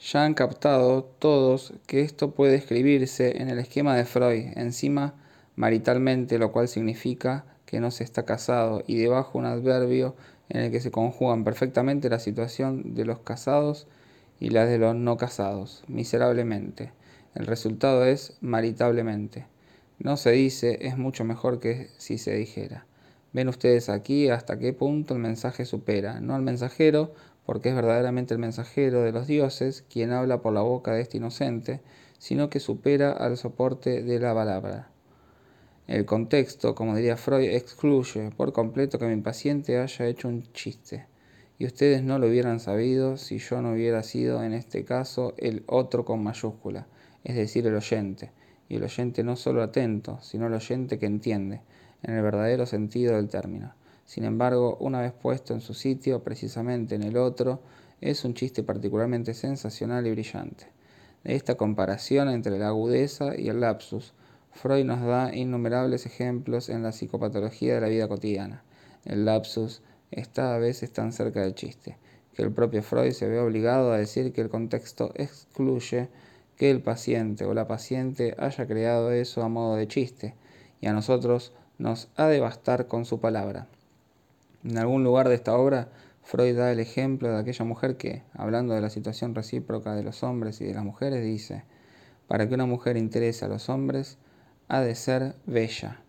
[0.00, 5.14] Ya han captado todos que esto puede escribirse en el esquema de Freud, encima
[5.56, 10.14] maritalmente, lo cual significa que no se está casado, y debajo un adverbio
[10.48, 13.88] en el que se conjugan perfectamente la situación de los casados
[14.38, 16.92] y la de los no casados, miserablemente.
[17.34, 19.46] El resultado es maritablemente.
[19.98, 22.86] No se dice, es mucho mejor que si se dijera.
[23.32, 27.14] Ven ustedes aquí hasta qué punto el mensaje supera, no al mensajero,
[27.48, 31.16] porque es verdaderamente el mensajero de los dioses quien habla por la boca de este
[31.16, 31.80] inocente,
[32.18, 34.90] sino que supera al soporte de la palabra.
[35.86, 41.06] El contexto, como diría Freud, excluye por completo que mi paciente haya hecho un chiste.
[41.58, 45.64] Y ustedes no lo hubieran sabido si yo no hubiera sido en este caso el
[45.68, 46.86] otro con mayúscula,
[47.24, 48.30] es decir, el oyente.
[48.68, 51.62] Y el oyente no solo atento, sino el oyente que entiende,
[52.02, 53.72] en el verdadero sentido del término.
[54.08, 57.60] Sin embargo, una vez puesto en su sitio, precisamente en el otro,
[58.00, 60.68] es un chiste particularmente sensacional y brillante.
[61.24, 64.14] De esta comparación entre la agudeza y el lapsus,
[64.50, 68.64] Freud nos da innumerables ejemplos en la psicopatología de la vida cotidiana.
[69.04, 71.98] El lapsus está a veces tan cerca del chiste,
[72.32, 76.08] que el propio Freud se ve obligado a decir que el contexto excluye
[76.56, 80.34] que el paciente o la paciente haya creado eso a modo de chiste,
[80.80, 83.68] y a nosotros nos ha de bastar con su palabra.
[84.68, 85.88] En algún lugar de esta obra,
[86.22, 90.22] Freud da el ejemplo de aquella mujer que, hablando de la situación recíproca de los
[90.22, 91.64] hombres y de las mujeres, dice,
[92.26, 94.18] para que una mujer interese a los hombres,
[94.68, 96.02] ha de ser bella,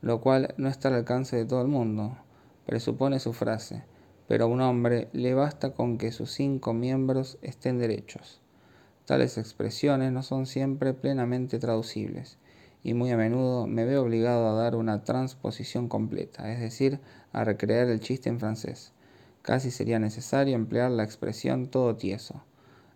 [0.00, 2.16] lo cual no está al alcance de todo el mundo,
[2.64, 3.84] presupone su frase,
[4.26, 8.40] pero a un hombre le basta con que sus cinco miembros estén derechos.
[9.04, 12.38] Tales expresiones no son siempre plenamente traducibles,
[12.88, 17.00] y muy a menudo me veo obligado a dar una transposición completa, es decir,
[17.32, 18.92] a recrear el chiste en francés.
[19.42, 22.42] Casi sería necesario emplear la expresión todo tieso.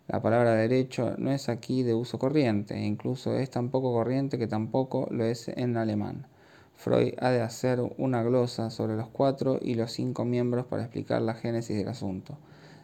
[0.09, 4.39] La palabra derecho no es aquí de uso corriente, e incluso es tan poco corriente
[4.39, 6.27] que tampoco lo es en alemán.
[6.75, 11.21] Freud ha de hacer una glosa sobre los cuatro y los cinco miembros para explicar
[11.21, 12.39] la génesis del asunto.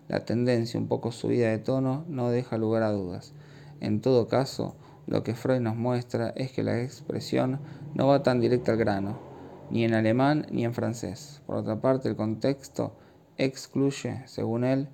[0.08, 3.32] La tendencia un poco subida de tono no deja lugar a dudas.
[3.80, 4.76] En todo caso,
[5.08, 7.60] lo que Freud nos muestra es que la expresión
[7.94, 9.18] no va tan directa al grano.
[9.70, 11.42] ni en alemán ni en francés.
[11.46, 12.96] Por otra parte, el contexto
[13.36, 14.88] excluye, según él,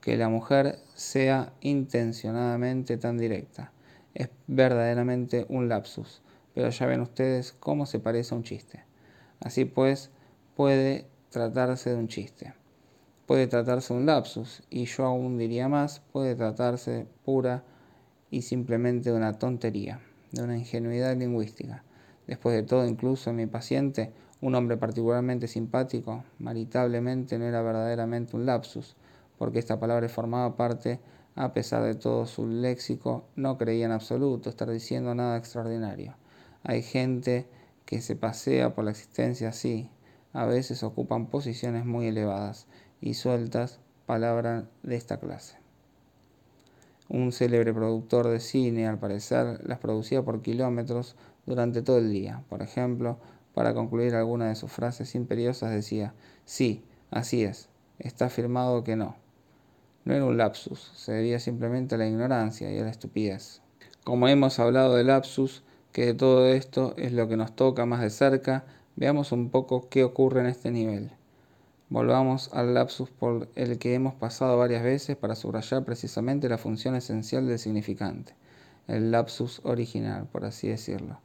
[0.00, 3.72] que la mujer sea intencionadamente tan directa.
[4.14, 6.22] Es verdaderamente un lapsus,
[6.54, 8.84] pero ya ven ustedes cómo se parece a un chiste.
[9.40, 10.10] Así pues,
[10.54, 12.54] puede tratarse de un chiste,
[13.26, 17.64] puede tratarse de un lapsus, y yo aún diría más, puede tratarse pura
[18.30, 20.00] y simplemente de una tontería,
[20.32, 21.84] de una ingenuidad lingüística.
[22.26, 28.46] Después de todo, incluso mi paciente, un hombre particularmente simpático, maritablemente no era verdaderamente un
[28.46, 28.96] lapsus,
[29.38, 31.00] porque esta palabra formaba parte,
[31.34, 36.14] a pesar de todo su léxico, no creía en absoluto estar diciendo nada extraordinario.
[36.62, 37.48] Hay gente
[37.84, 39.90] que se pasea por la existencia así,
[40.32, 42.66] a veces ocupan posiciones muy elevadas
[43.00, 45.59] y sueltas palabras de esta clase.
[47.12, 52.44] Un célebre productor de cine, al parecer, las producía por kilómetros durante todo el día.
[52.48, 53.18] Por ejemplo,
[53.52, 57.68] para concluir alguna de sus frases imperiosas decía, sí, así es,
[57.98, 59.16] está afirmado que no.
[60.04, 63.60] No era un lapsus, se debía simplemente a la ignorancia y a la estupidez.
[64.04, 68.02] Como hemos hablado de lapsus, que de todo esto es lo que nos toca más
[68.02, 71.10] de cerca, veamos un poco qué ocurre en este nivel.
[71.90, 76.94] Volvamos al lapsus por el que hemos pasado varias veces para subrayar precisamente la función
[76.94, 78.32] esencial del significante,
[78.86, 81.18] el lapsus original, por así decirlo,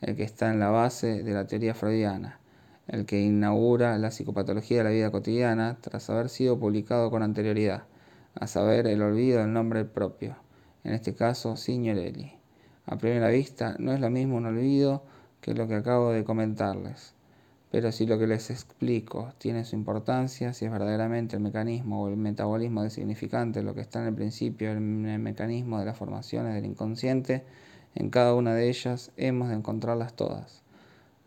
[0.00, 2.38] el que está en la base de la teoría freudiana,
[2.86, 7.82] el que inaugura la psicopatología de la vida cotidiana tras haber sido publicado con anterioridad,
[8.36, 10.36] a saber, el olvido del nombre propio,
[10.84, 12.32] en este caso Signorelli.
[12.86, 15.02] A primera vista, no es lo mismo un olvido
[15.40, 17.16] que lo que acabo de comentarles.
[17.72, 22.08] Pero si lo que les explico tiene su importancia, si es verdaderamente el mecanismo o
[22.08, 26.54] el metabolismo del significante lo que está en el principio el mecanismo de las formaciones
[26.54, 27.44] del inconsciente,
[27.94, 30.62] en cada una de ellas hemos de encontrarlas todas.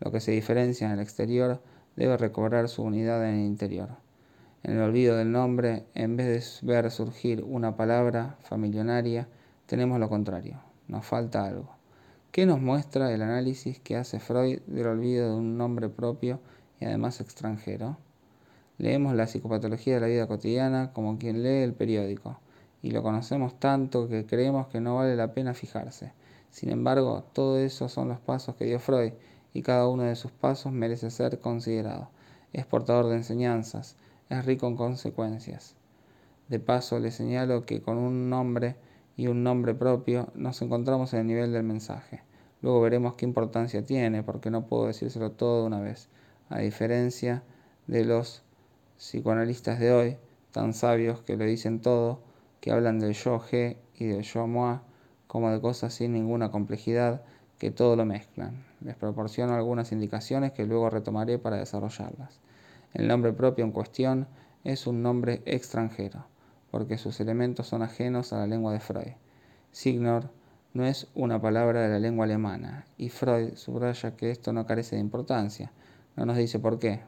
[0.00, 1.60] Lo que se diferencia en el exterior
[1.96, 3.90] debe recobrar su unidad en el interior.
[4.62, 9.28] En el olvido del nombre, en vez de ver surgir una palabra familionaria,
[9.66, 11.75] tenemos lo contrario nos falta algo.
[12.36, 16.38] ¿Qué nos muestra el análisis que hace Freud del olvido de un nombre propio
[16.78, 17.96] y además extranjero?
[18.76, 22.38] Leemos la psicopatología de la vida cotidiana como quien lee el periódico,
[22.82, 26.12] y lo conocemos tanto que creemos que no vale la pena fijarse.
[26.50, 29.14] Sin embargo, todo eso son los pasos que dio Freud,
[29.54, 32.10] y cada uno de sus pasos merece ser considerado.
[32.52, 33.96] Es portador de enseñanzas,
[34.28, 35.74] es rico en consecuencias.
[36.48, 38.76] De paso, le señalo que con un nombre
[39.16, 42.22] y un nombre propio, nos encontramos en el nivel del mensaje.
[42.60, 46.08] Luego veremos qué importancia tiene, porque no puedo decírselo todo de una vez,
[46.50, 47.42] a diferencia
[47.86, 48.42] de los
[48.98, 50.16] psicoanalistas de hoy,
[50.52, 52.20] tan sabios que lo dicen todo,
[52.60, 54.80] que hablan del yo G y del yo moi,
[55.26, 57.22] como de cosas sin ninguna complejidad,
[57.58, 58.64] que todo lo mezclan.
[58.80, 62.38] Les proporciono algunas indicaciones que luego retomaré para desarrollarlas.
[62.92, 64.26] El nombre propio en cuestión
[64.64, 66.26] es un nombre extranjero
[66.76, 69.14] porque sus elementos son ajenos a la lengua de Freud.
[69.72, 70.28] Signor
[70.74, 74.96] no es una palabra de la lengua alemana, y Freud subraya que esto no carece
[74.96, 75.72] de importancia.
[76.16, 77.00] No nos dice por qué,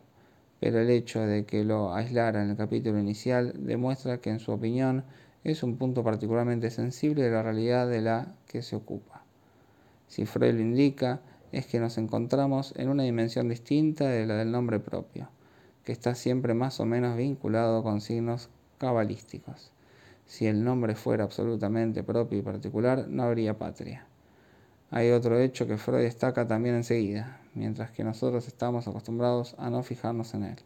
[0.59, 4.53] pero el hecho de que lo aislara en el capítulo inicial demuestra que en su
[4.53, 5.05] opinión
[5.45, 9.23] es un punto particularmente sensible de la realidad de la que se ocupa.
[10.07, 11.21] Si Freud lo indica,
[11.53, 15.29] es que nos encontramos en una dimensión distinta de la del nombre propio,
[15.85, 19.73] que está siempre más o menos vinculado con signos cabalísticos.
[20.27, 24.07] Si el nombre fuera absolutamente propio y particular, no habría patria.
[24.91, 29.83] Hay otro hecho que Freud destaca también enseguida, mientras que nosotros estamos acostumbrados a no
[29.83, 30.57] fijarnos en él.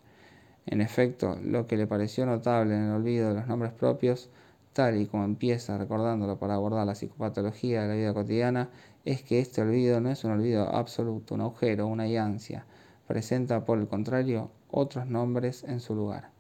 [0.66, 4.31] En efecto, lo que le pareció notable en el olvido de los nombres propios,
[4.72, 8.70] tal y como empieza recordándolo para abordar la psicopatología de la vida cotidiana,
[9.05, 12.64] es que este olvido no es un olvido absoluto, un agujero, una ansia.
[13.07, 16.32] Presenta, por el contrario, otros nombres en su lugar.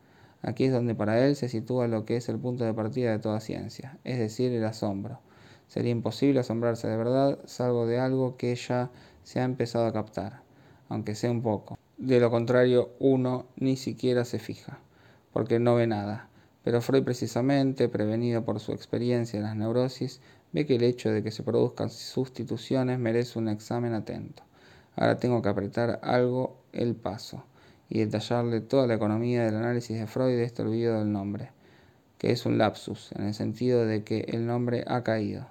[0.42, 3.20] Aquí es donde para él se sitúa lo que es el punto de partida de
[3.20, 5.20] toda ciencia, es decir, el asombro.
[5.68, 8.90] Sería imposible asombrarse de verdad, salvo de algo que ya
[9.22, 10.42] se ha empezado a captar,
[10.88, 11.78] aunque sea un poco.
[11.96, 14.80] De lo contrario, uno ni siquiera se fija,
[15.32, 16.28] porque no ve nada.
[16.64, 20.20] Pero Freud precisamente, prevenido por su experiencia en las neurosis,
[20.52, 24.42] ve que el hecho de que se produzcan sustituciones merece un examen atento.
[24.96, 27.44] Ahora tengo que apretar algo el paso
[27.94, 31.50] y detallarle toda la economía del análisis de Freud de este olvido del nombre,
[32.16, 35.46] que es un lapsus, en el sentido de que el nombre ha caído.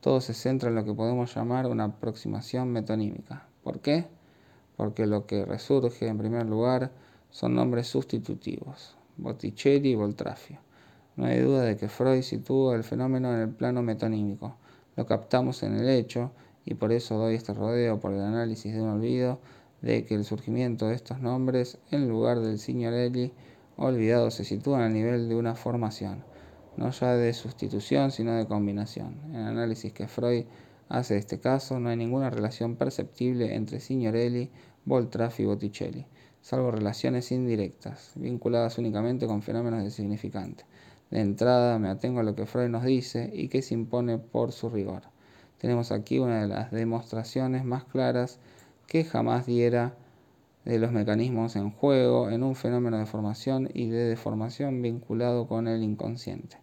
[0.00, 3.46] Todo se centra en lo que podemos llamar una aproximación metonímica.
[3.62, 4.06] ¿Por qué?
[4.78, 6.92] Porque lo que resurge en primer lugar
[7.28, 10.60] son nombres sustitutivos, Botticelli y Voltrafio.
[11.16, 14.56] No hay duda de que Freud sitúa el fenómeno en el plano metonímico.
[14.96, 16.30] Lo captamos en el hecho,
[16.64, 19.40] y por eso doy este rodeo por el análisis de un olvido,
[19.82, 23.32] de que el surgimiento de estos nombres en lugar del signorelli
[23.76, 26.24] olvidado se sitúa al nivel de una formación,
[26.76, 29.20] no ya de sustitución, sino de combinación.
[29.26, 30.44] En el análisis que Freud
[30.88, 34.50] hace de este caso, no hay ninguna relación perceptible entre signorelli,
[34.84, 36.06] Voltrafi y Botticelli,
[36.40, 40.64] salvo relaciones indirectas, vinculadas únicamente con fenómenos de significante.
[41.10, 44.52] De entrada me atengo a lo que Freud nos dice y que se impone por
[44.52, 45.02] su rigor.
[45.58, 48.40] Tenemos aquí una de las demostraciones más claras
[48.86, 49.94] que jamás diera
[50.64, 55.66] de los mecanismos en juego en un fenómeno de formación y de deformación vinculado con
[55.66, 56.58] el inconsciente.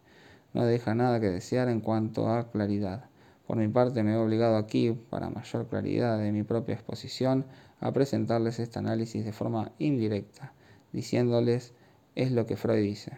[0.54, 3.06] No deja nada que desear en cuanto a claridad.
[3.46, 7.46] Por mi parte me he obligado aquí, para mayor claridad de mi propia exposición,
[7.82, 10.54] a presentarles este análisis de forma indirecta,
[10.94, 11.74] diciéndoles
[12.16, 13.18] es lo que Freud dice.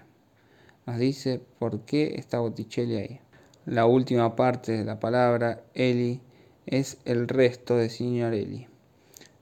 [0.86, 3.20] Nos dice por qué está Botticelli ahí.
[3.66, 6.22] La última parte de la palabra Eli
[6.66, 8.71] es el resto de Signorelli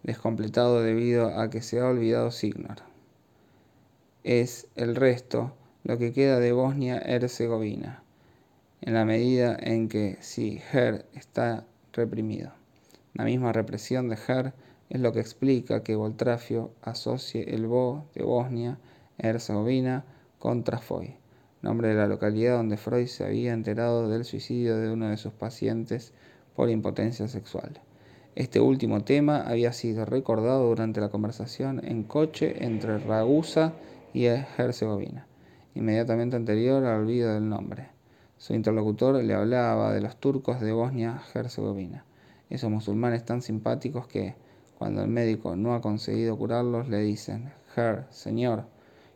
[0.03, 2.77] descompletado debido a que se ha olvidado Signor.
[4.23, 8.03] Es el resto lo que queda de Bosnia-Herzegovina,
[8.81, 12.51] en la medida en que si Her está reprimido.
[13.13, 14.53] La misma represión de Her
[14.89, 20.05] es lo que explica que Voltrafio asocie el Bo de Bosnia-Herzegovina
[20.37, 21.15] con Trafoy,
[21.61, 25.33] nombre de la localidad donde Freud se había enterado del suicidio de uno de sus
[25.33, 26.13] pacientes
[26.55, 27.81] por impotencia sexual.
[28.39, 33.73] Este último tema había sido recordado durante la conversación en coche entre Ragusa
[34.13, 35.27] y Herzegovina,
[35.75, 37.89] inmediatamente anterior al olvido del nombre.
[38.37, 42.05] Su interlocutor le hablaba de los turcos de Bosnia-Herzegovina,
[42.49, 44.35] esos musulmanes tan simpáticos que,
[44.77, 48.67] cuando el médico no ha conseguido curarlos, le dicen, Her, señor,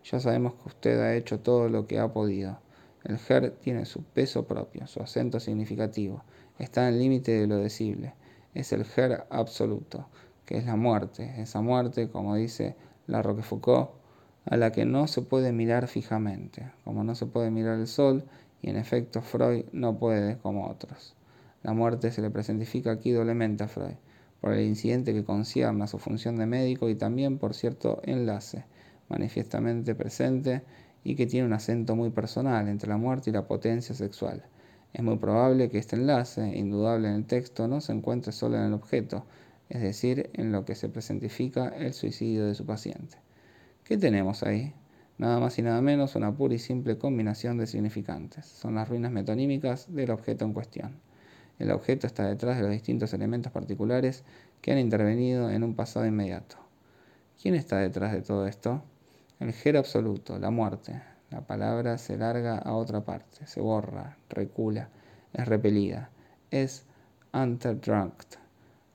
[0.04, 2.60] ya sabemos que usted ha hecho todo lo que ha podido.
[3.06, 6.26] El Her tiene su peso propio, su acento significativo,
[6.60, 8.16] está en el límite de lo decible
[8.54, 10.08] es el ger absoluto,
[10.46, 12.76] que es la muerte, esa muerte, como dice
[13.08, 13.90] la Roquefoucauld,
[14.46, 18.26] a la que no se puede mirar fijamente, como no se puede mirar el sol,
[18.62, 21.16] y en efecto Freud no puede como otros.
[21.64, 23.96] La muerte se le presentifica aquí doblemente a Freud,
[24.42, 28.66] por el incidente que concierne a su función de médico y también por cierto enlace,
[29.08, 30.64] manifiestamente presente
[31.04, 34.44] y que tiene un acento muy personal entre la muerte y la potencia sexual.
[34.94, 38.64] Es muy probable que este enlace, indudable en el texto, no se encuentre solo en
[38.66, 39.26] el objeto,
[39.70, 43.18] es decir, en lo que se presentifica el suicidio de su paciente.
[43.84, 44.76] ¿Qué tenemos ahí?
[45.18, 48.46] Nada más y nada menos una pura y simple combinación de significantes.
[48.46, 51.00] Son las ruinas metonímicas del objeto en cuestión.
[51.58, 54.24] El objeto está detrás de los distintos elementos particulares
[54.62, 56.58] que han intervenido en un pasado inmediato.
[57.42, 58.84] ¿Quién está detrás de todo esto?
[59.40, 61.02] El Ger absoluto, la muerte,
[61.34, 64.90] la palabra se larga a otra parte, se borra, recula,
[65.34, 66.12] es repelida.
[66.52, 66.86] Es
[67.34, 68.36] unterdrückt,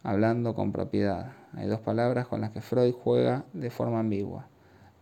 [0.04, 1.32] hablando con propiedad.
[1.54, 4.46] Hay dos palabras con las que Freud juega de forma ambigua.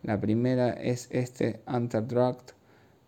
[0.01, 2.53] La primera es este unterdrückt,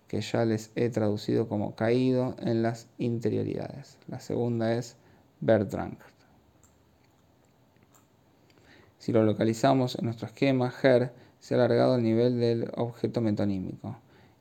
[0.08, 3.98] que ya les he traducido como caído en las interioridades.
[4.08, 4.96] La segunda es
[5.39, 6.04] verdrankt.
[9.00, 13.98] Si lo localizamos en nuestro esquema, Her se ha alargado al nivel del objeto metonímico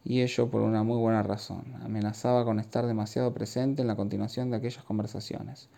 [0.08, 1.74] y ello por una muy buena razón.
[1.82, 5.68] Amenazaba con estar demasiado presente en la continuación de aquellas conversaciones.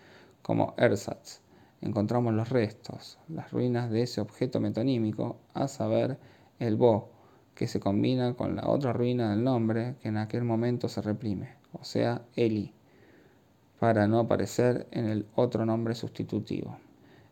[0.41, 1.41] Como ersatz,
[1.81, 6.17] encontramos los restos, las ruinas de ese objeto metonímico, a saber,
[6.61, 7.11] el bo,
[7.57, 11.57] que se combina con la otra ruina del nombre que en aquel momento se reprime,
[11.73, 12.73] o sea, Eli,
[13.81, 16.79] para no aparecer en el otro nombre sustitutivo.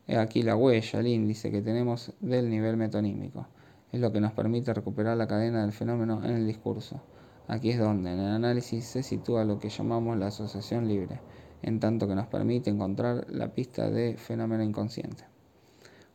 [0.08, 3.46] He aquí la huella, el índice que tenemos del nivel metonímico
[3.92, 7.00] es lo que nos permite recuperar la cadena del fenómeno en el discurso.
[7.46, 11.20] Aquí es donde en el análisis se sitúa lo que llamamos la asociación libre,
[11.62, 15.24] en tanto que nos permite encontrar la pista de fenómeno inconsciente.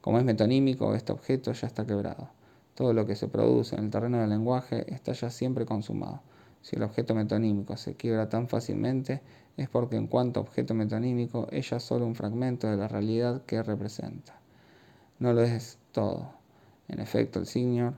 [0.01, 2.29] Como es metonímico, este objeto ya está quebrado.
[2.75, 6.21] Todo lo que se produce en el terreno del lenguaje está ya siempre consumado.
[6.61, 9.21] Si el objeto metonímico se quiebra tan fácilmente,
[9.57, 13.43] es porque en cuanto a objeto metonímico es ya solo un fragmento de la realidad
[13.45, 14.39] que representa.
[15.19, 16.42] No lo es todo.
[16.87, 17.93] En efecto, el Signor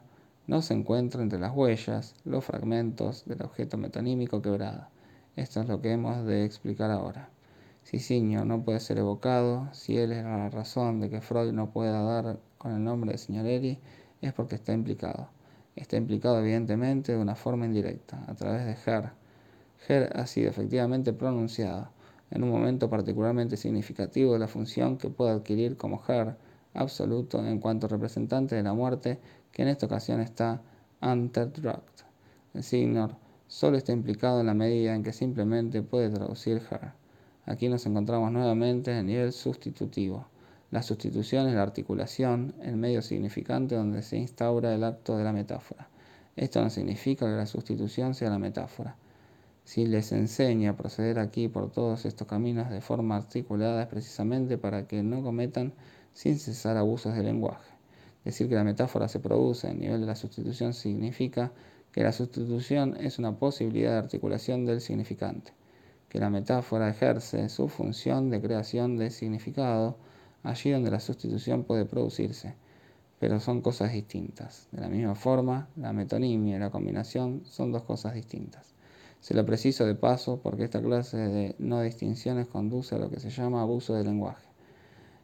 [0.47, 4.87] no se encuentra entre las huellas, los fragmentos del objeto metonímico quebrado.
[5.35, 7.29] Esto es lo que hemos de explicar ahora.
[7.83, 11.71] Si Signor no puede ser evocado, si él es la razón de que Freud no
[11.71, 13.79] pueda dar con el nombre de Signorelli,
[14.21, 15.29] es porque está implicado.
[15.75, 19.11] Está implicado evidentemente de una forma indirecta, a través de Her.
[19.87, 21.89] Her ha sido efectivamente pronunciado
[22.31, 26.37] en un momento particularmente significativo de la función que puede adquirir como Her
[26.75, 29.19] absoluto en cuanto representante de la muerte,
[29.51, 30.61] que en esta ocasión está
[31.01, 32.03] Unterdrückt.
[32.53, 33.15] El signor
[33.47, 36.91] solo está implicado en la medida en que simplemente puede traducir her.
[37.45, 40.25] Aquí nos encontramos nuevamente en el nivel sustitutivo.
[40.71, 45.31] La sustitución es la articulación, el medio significante donde se instaura el acto de la
[45.31, 45.87] metáfora.
[46.35, 48.95] Esto no significa que la sustitución sea la metáfora.
[49.63, 54.57] Si les enseña a proceder aquí por todos estos caminos de forma articulada es precisamente
[54.57, 55.73] para que no cometan
[56.15, 57.69] sin cesar abusos del lenguaje.
[58.23, 61.51] Decir que la metáfora se produce a nivel de la sustitución significa
[61.91, 65.51] que la sustitución es una posibilidad de articulación del significante,
[66.09, 69.97] que la metáfora ejerce su función de creación de significado
[70.41, 72.55] allí donde la sustitución puede producirse,
[73.19, 74.69] pero son cosas distintas.
[74.71, 78.73] De la misma forma, la metonimia y la combinación son dos cosas distintas.
[79.19, 83.19] Se lo preciso de paso porque esta clase de no distinciones conduce a lo que
[83.19, 84.44] se llama abuso del lenguaje,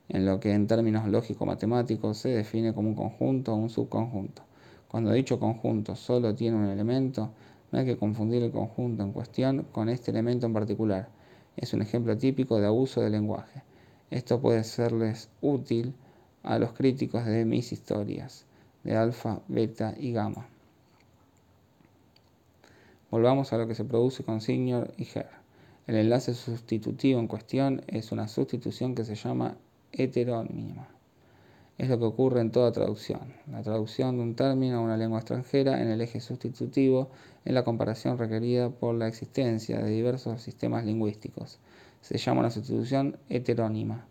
[0.09, 4.43] en lo que en términos lógico-matemáticos se define como un conjunto o un subconjunto.
[4.87, 7.31] Cuando dicho conjunto solo tiene un elemento,
[7.71, 11.07] no hay que confundir el conjunto en cuestión con este elemento en particular.
[11.55, 13.63] Es un ejemplo típico de abuso del lenguaje.
[14.09, 15.93] Esto puede serles útil
[16.43, 18.45] a los críticos de mis historias,
[18.83, 20.47] de alfa, beta y gamma.
[23.09, 25.29] Volvamos a lo que se produce con Signor y Her.
[25.87, 29.57] El enlace sustitutivo en cuestión es una sustitución que se llama
[29.93, 30.87] heterónima
[31.81, 33.33] es lo que ocurre en toda traducción.
[33.51, 37.09] La traducción de un término a una lengua extranjera en el eje sustitutivo
[37.43, 41.57] es la comparación requerida por la existencia de diversos sistemas lingüísticos.
[42.01, 44.05] Se llama una sustitución heterónima.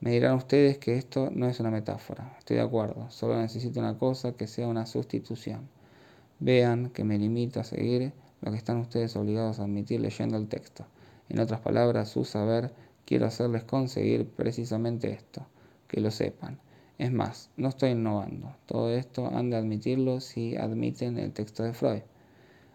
[0.00, 2.34] Me dirán ustedes que esto no es una metáfora.
[2.38, 5.70] Estoy de acuerdo, solo necesito una cosa que sea una sustitución.
[6.38, 10.48] Vean que me limito a seguir lo que están ustedes obligados a admitir leyendo el
[10.48, 10.84] texto.
[11.30, 12.72] En otras palabras, su saber,
[13.10, 15.46] quiero hacerles conseguir precisamente esto,
[15.86, 16.60] que lo sepan
[17.00, 18.54] es más, no estoy innovando.
[18.66, 22.02] Todo esto han de admitirlo si admiten el texto de Freud.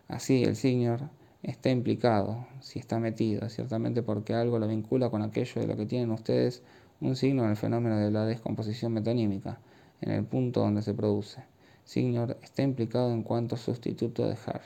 [0.07, 1.11] Así, el señor
[1.43, 5.85] está implicado, si está metido, ciertamente porque algo lo vincula con aquello de lo que
[5.85, 6.63] tienen ustedes
[7.01, 9.59] un signo en el fenómeno de la descomposición metonímica,
[10.01, 11.43] en el punto donde se produce.
[11.83, 14.61] Signor está implicado en cuanto sustituto de Her.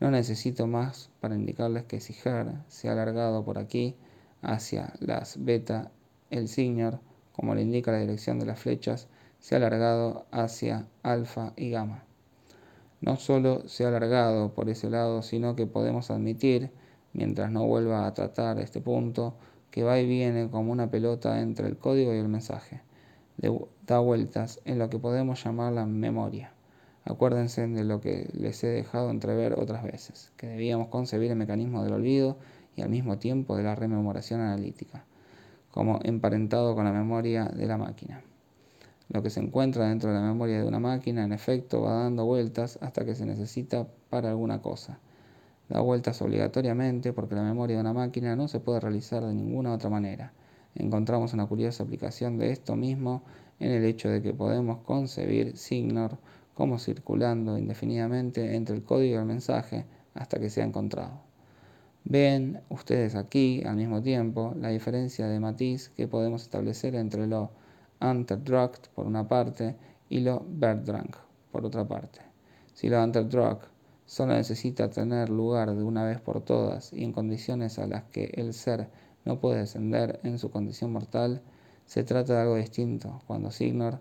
[0.00, 3.94] No necesito más para indicarles que si Her se ha alargado por aquí
[4.42, 5.90] hacia las beta,
[6.30, 7.00] el Signor
[7.40, 12.04] como le indica la dirección de las flechas, se ha alargado hacia alfa y gamma.
[13.00, 16.70] No solo se ha alargado por ese lado, sino que podemos admitir,
[17.14, 19.36] mientras no vuelva a tratar este punto,
[19.70, 22.82] que va y viene como una pelota entre el código y el mensaje.
[23.86, 26.52] Da vueltas en lo que podemos llamar la memoria.
[27.06, 31.82] Acuérdense de lo que les he dejado entrever otras veces, que debíamos concebir el mecanismo
[31.82, 32.36] del olvido
[32.80, 35.04] y al mismo tiempo de la rememoración analítica
[35.70, 38.22] como emparentado con la memoria de la máquina.
[39.08, 42.24] Lo que se encuentra dentro de la memoria de una máquina, en efecto, va dando
[42.24, 44.98] vueltas hasta que se necesita para alguna cosa.
[45.68, 49.72] Da vueltas obligatoriamente porque la memoria de una máquina no se puede realizar de ninguna
[49.72, 50.32] otra manera.
[50.74, 53.22] Encontramos una curiosa aplicación de esto mismo
[53.58, 56.18] en el hecho de que podemos concebir Signor
[56.54, 61.29] como circulando indefinidamente entre el código y el mensaje hasta que sea encontrado.
[62.04, 67.50] Ven ustedes aquí al mismo tiempo la diferencia de matiz que podemos establecer entre lo
[68.00, 69.76] Unterdruckt por una parte
[70.08, 71.16] y lo Verdrank
[71.52, 72.20] por otra parte.
[72.72, 73.66] Si lo Unterdruckt
[74.06, 78.32] solo necesita tener lugar de una vez por todas y en condiciones a las que
[78.34, 78.88] el ser
[79.24, 81.42] no puede descender en su condición mortal,
[81.86, 84.00] se trata de algo distinto cuando Signor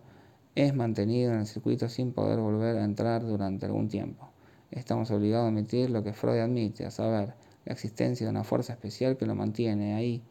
[0.56, 4.30] es mantenido en el circuito sin poder volver a entrar durante algún tiempo.
[4.72, 7.34] Estamos obligados a admitir lo que Freud admite, a saber,
[7.66, 10.24] la existencia de una fuerza especial que lo mantiene ahí,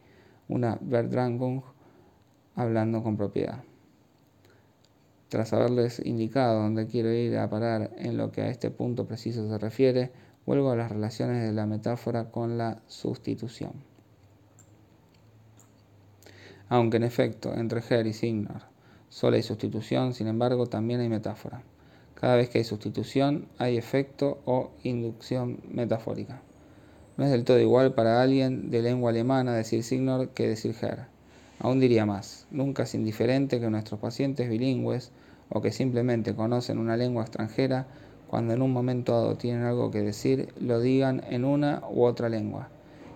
[0.48, 1.62] una Verdrangung
[2.54, 3.62] hablando con propiedad.
[5.28, 9.48] Tras haberles indicado dónde quiero ir a parar en lo que a este punto preciso
[9.48, 10.10] se refiere,
[10.46, 13.72] vuelvo a las relaciones de la metáfora con la sustitución.
[16.70, 18.62] Aunque en efecto, entre Her y Signor
[19.10, 21.62] solo hay sustitución, sin embargo, también hay metáfora.
[22.14, 26.42] Cada vez que hay sustitución, hay efecto o inducción metafórica.
[27.18, 31.06] No es del todo igual para alguien de lengua alemana decir Signor que decir Her.
[31.58, 35.10] Aún diría más, nunca es indiferente que nuestros pacientes bilingües
[35.48, 37.88] o que simplemente conocen una lengua extranjera,
[38.28, 42.28] cuando en un momento dado tienen algo que decir, lo digan en una u otra
[42.28, 42.68] lengua.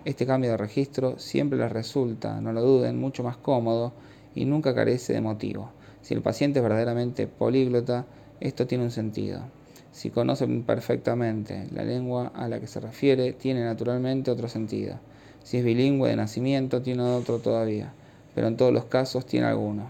[0.03, 3.93] Este cambio de registro siempre les resulta, no lo duden, mucho más cómodo
[4.35, 5.69] y nunca carece de motivo.
[6.01, 8.05] Si el paciente es verdaderamente políglota,
[8.41, 9.43] esto tiene un sentido.
[9.93, 14.99] Si conoce perfectamente la lengua a la que se refiere, tiene naturalmente otro sentido.
[15.43, 17.93] Si es bilingüe de nacimiento, tiene otro todavía,
[18.33, 19.87] pero en todos los casos tiene alguno.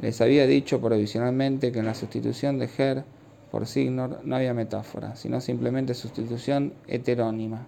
[0.00, 3.04] Les había dicho provisionalmente que en la sustitución de her
[3.50, 7.66] por signor no había metáfora, sino simplemente sustitución heterónima.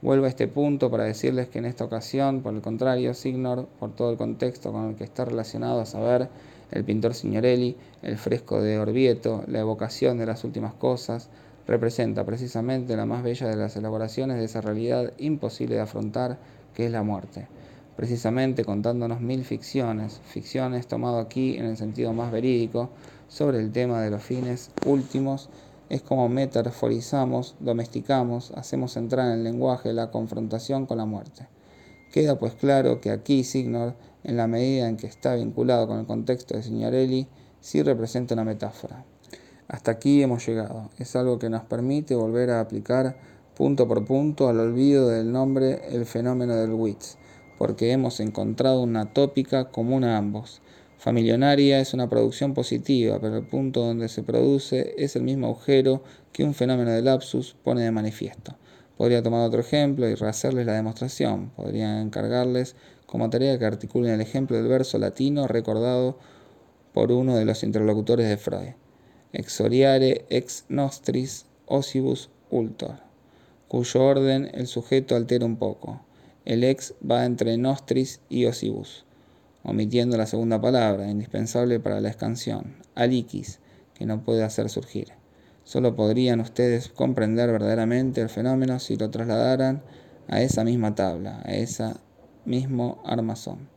[0.00, 3.96] Vuelvo a este punto para decirles que en esta ocasión, por el contrario, Signor, por
[3.96, 6.28] todo el contexto con el que está relacionado a saber,
[6.70, 11.28] el pintor Signorelli, el fresco de Orvieto, la evocación de las últimas cosas,
[11.66, 16.38] representa precisamente la más bella de las elaboraciones de esa realidad imposible de afrontar,
[16.74, 17.48] que es la muerte.
[17.96, 22.90] Precisamente contándonos mil ficciones, ficciones tomado aquí en el sentido más verídico,
[23.28, 25.50] sobre el tema de los fines últimos
[25.88, 31.48] es como metaforizamos, domesticamos, hacemos entrar en el lenguaje la confrontación con la muerte.
[32.12, 33.94] Queda pues claro que aquí Signor,
[34.28, 37.26] en la medida en que está vinculado con el contexto de Signorelli,
[37.60, 39.04] sí representa una metáfora.
[39.66, 40.90] Hasta aquí hemos llegado.
[40.98, 43.16] Es algo que nos permite volver a aplicar
[43.56, 47.18] punto por punto al olvido del nombre el fenómeno del wits,
[47.58, 50.62] porque hemos encontrado una tópica común a ambos
[50.98, 56.02] Familionaria es una producción positiva, pero el punto donde se produce es el mismo agujero
[56.32, 58.56] que un fenómeno de lapsus pone de manifiesto.
[58.96, 61.50] Podría tomar otro ejemplo y rehacerles la demostración.
[61.50, 62.74] Podría encargarles
[63.08, 66.16] como tarea que articulen el ejemplo del verso latino recordado
[66.92, 68.74] por uno de los interlocutores de Freud.
[69.32, 73.00] Exoriare ex nostris osibus ultor,
[73.66, 76.00] cuyo orden el sujeto altera un poco.
[76.44, 79.04] El ex va entre nostris y osibus
[79.68, 83.60] omitiendo la segunda palabra, indispensable para la escansión, aliquis,
[83.94, 85.08] que no puede hacer surgir.
[85.64, 89.82] Solo podrían ustedes comprender verdaderamente el fenómeno si lo trasladaran
[90.28, 91.92] a esa misma tabla, a ese
[92.48, 93.68] mismo armazón.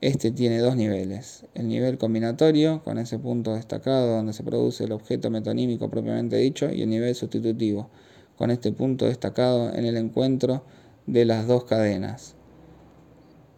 [0.00, 4.92] Este tiene dos niveles, el nivel combinatorio, con ese punto destacado donde se produce el
[4.92, 7.88] objeto metonímico propiamente dicho, y el nivel sustitutivo,
[8.36, 10.64] con este punto destacado en el encuentro
[11.06, 12.34] de las dos cadenas,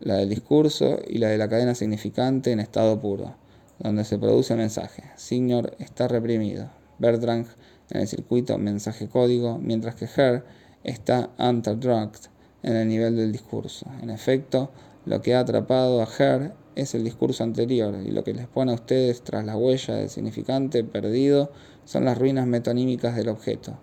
[0.01, 3.35] la del discurso y la de la cadena significante en estado puro,
[3.79, 5.05] donde se produce el mensaje.
[5.17, 6.71] Signor está reprimido.
[6.99, 7.47] Bertrand
[7.91, 10.45] en el circuito mensaje código, mientras que Her
[10.85, 12.31] está underdrugged
[12.67, 13.87] en el nivel del discurso.
[14.03, 14.71] En efecto,
[15.07, 18.73] lo que ha atrapado a Her es el discurso anterior y lo que les pone
[18.73, 21.51] a ustedes tras la huella del significante perdido
[21.87, 23.79] son las ruinas metonímicas del objeto.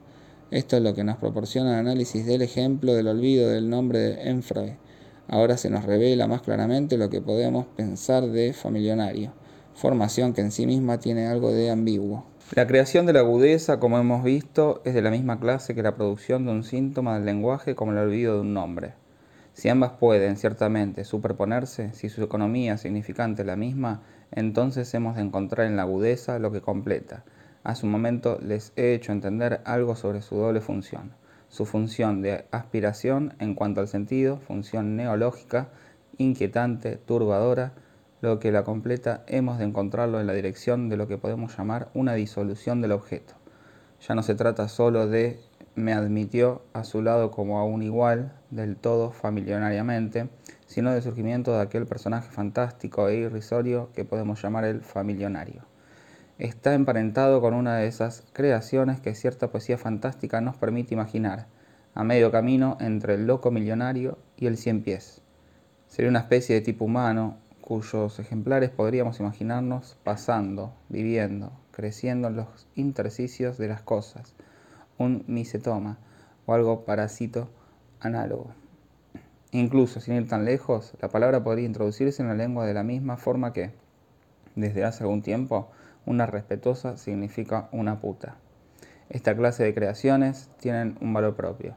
[0.52, 4.30] Esto es lo que nos proporciona el análisis del ejemplo del olvido del nombre de
[4.30, 4.78] Enfroy
[5.28, 9.34] Ahora se nos revela más claramente lo que podemos pensar de familionario,
[9.74, 12.26] formación que en sí misma tiene algo de ambiguo.
[12.56, 15.96] La creación de la agudeza, como hemos visto, es de la misma clase que la
[15.96, 18.94] producción de un síntoma del lenguaje como el olvido de un nombre.
[19.54, 25.24] Si ambas pueden, ciertamente, superponerse, si su economía significante es la misma, entonces hemos de
[25.24, 27.24] encontrar en la agudeza lo que completa.
[27.64, 31.12] A su momento les he hecho entender algo sobre su doble función
[31.54, 35.70] su función de aspiración en cuanto al sentido, función neológica,
[36.18, 37.74] inquietante, turbadora,
[38.24, 41.90] lo que la completa hemos de encontrarlo en la dirección de lo que podemos llamar
[41.94, 43.36] una disolución del objeto.
[44.08, 45.40] Ya no se trata solo de
[45.76, 50.30] me admitió a su lado como a un igual, del todo familionariamente,
[50.66, 55.64] sino del surgimiento de aquel personaje fantástico e irrisorio que podemos llamar el familionario
[56.40, 61.48] está emparentado con una de esas creaciones que cierta poesía fantástica nos permite imaginar,
[61.94, 65.22] a medio camino entre el loco millonario y el cien pies.
[65.88, 72.68] Sería una especie de tipo humano cuyos ejemplares podríamos imaginarnos pasando, viviendo, creciendo en los
[72.76, 74.36] intersticios de las cosas,
[74.98, 75.98] un misetoma
[76.46, 77.48] o algo parásito
[78.02, 78.52] análogo.
[79.52, 83.16] Incluso, sin ir tan lejos, la palabra podría introducirse en la lengua de la misma
[83.16, 83.72] forma que,
[84.56, 85.72] desde hace algún tiempo,
[86.06, 88.36] una respetuosa significa una puta.
[89.10, 91.76] Esta clase de creaciones tienen un valor propio,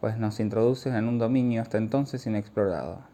[0.00, 3.09] pues nos introducen en un dominio hasta entonces inexplorado.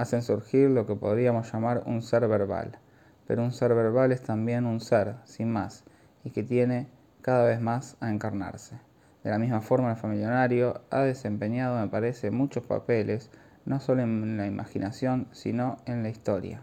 [0.00, 2.78] Hacen surgir lo que podríamos llamar un ser verbal,
[3.26, 5.84] pero un ser verbal es también un ser, sin más,
[6.24, 6.88] y que tiene
[7.20, 8.78] cada vez más a encarnarse.
[9.22, 13.30] De la misma forma, el familionario ha desempeñado, me parece, muchos papeles,
[13.66, 16.62] no solo en la imaginación, sino en la historia.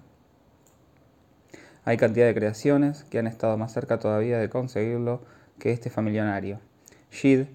[1.85, 5.21] Hay cantidad de creaciones que han estado más cerca todavía de conseguirlo
[5.59, 6.59] que este familionario.
[7.11, 7.45] Shid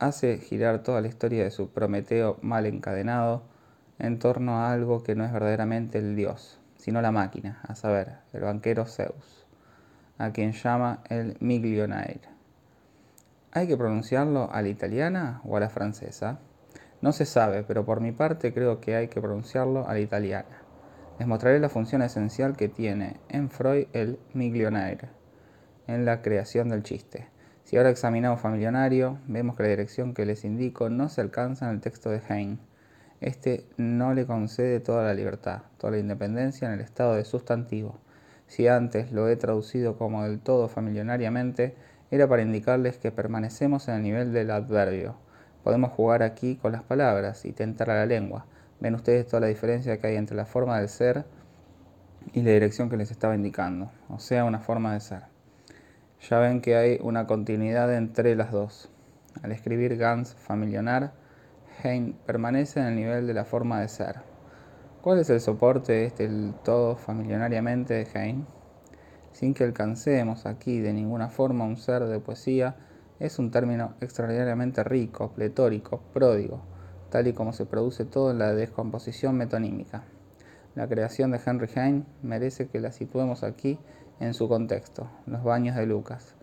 [0.00, 3.44] hace girar toda la historia de su Prometeo mal encadenado
[3.98, 8.18] en torno a algo que no es verdaderamente el dios, sino la máquina, a saber,
[8.32, 9.46] el banquero Zeus,
[10.18, 12.28] a quien llama el Miglionaire.
[13.52, 16.38] ¿Hay que pronunciarlo a la italiana o a la francesa?
[17.00, 20.62] No se sabe, pero por mi parte creo que hay que pronunciarlo a la italiana.
[21.18, 25.18] Les mostraré la función esencial que tiene en Freud el miglionaire
[25.88, 27.26] en la creación del chiste.
[27.64, 31.74] Si ahora examinamos familionario, vemos que la dirección que les indico no se alcanza en
[31.74, 32.58] el texto de Heine.
[33.20, 37.98] Este no le concede toda la libertad, toda la independencia en el estado de sustantivo.
[38.46, 41.74] Si antes lo he traducido como del todo familionariamente,
[42.10, 45.16] era para indicarles que permanecemos en el nivel del adverbio,
[45.68, 48.46] Podemos jugar aquí con las palabras y tentar a la lengua.
[48.80, 51.26] Ven ustedes toda la diferencia que hay entre la forma del ser
[52.32, 55.24] y la dirección que les estaba indicando, o sea, una forma de ser.
[56.26, 58.88] Ya ven que hay una continuidad entre las dos.
[59.42, 61.12] Al escribir Gans familionar,
[61.82, 64.16] Hein permanece en el nivel de la forma de ser.
[65.02, 66.28] ¿Cuál es el soporte de este
[66.64, 68.46] todo familiarmente de Hein?
[69.32, 72.76] Sin que alcancemos aquí de ninguna forma un ser de poesía,
[73.20, 76.60] es un término extraordinariamente rico, pletórico, pródigo,
[77.10, 80.04] tal y como se produce todo en la descomposición metonímica.
[80.74, 83.78] La creación de Henry Heine merece que la situemos aquí
[84.20, 86.34] en su contexto, los baños de Lucas,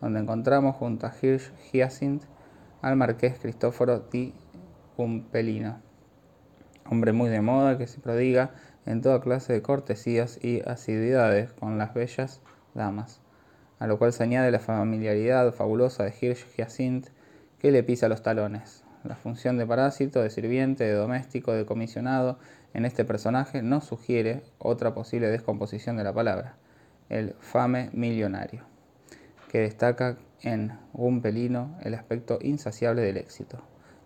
[0.00, 2.24] donde encontramos junto a Hirsch Hyacinth
[2.82, 4.34] al marqués Cristóforo di
[4.96, 5.80] Pumpelino,
[6.88, 8.52] hombre muy de moda que se prodiga
[8.86, 12.40] en toda clase de cortesías y asiduidades con las bellas
[12.74, 13.20] damas,
[13.78, 17.08] a lo cual se añade la familiaridad fabulosa de Hirsch Hyacinth
[17.58, 18.84] que le pisa los talones.
[19.02, 22.38] La función de parásito, de sirviente, de doméstico, de comisionado
[22.72, 26.56] en este personaje no sugiere otra posible descomposición de la palabra,
[27.08, 28.62] el fame millonario,
[29.48, 33.62] que destaca en un pelino el aspecto insaciable del éxito,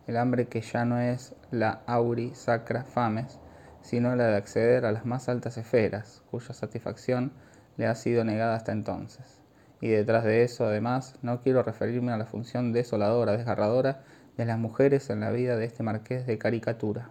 [0.09, 3.39] el hambre que ya no es la auri sacra fames,
[3.83, 7.31] sino la de acceder a las más altas esferas, cuya satisfacción
[7.77, 9.43] le ha sido negada hasta entonces.
[9.83, 14.03] Y detrás de eso, además, no quiero referirme a la función desoladora, desgarradora
[14.39, 17.11] de las mujeres en la vida de este marqués de caricatura.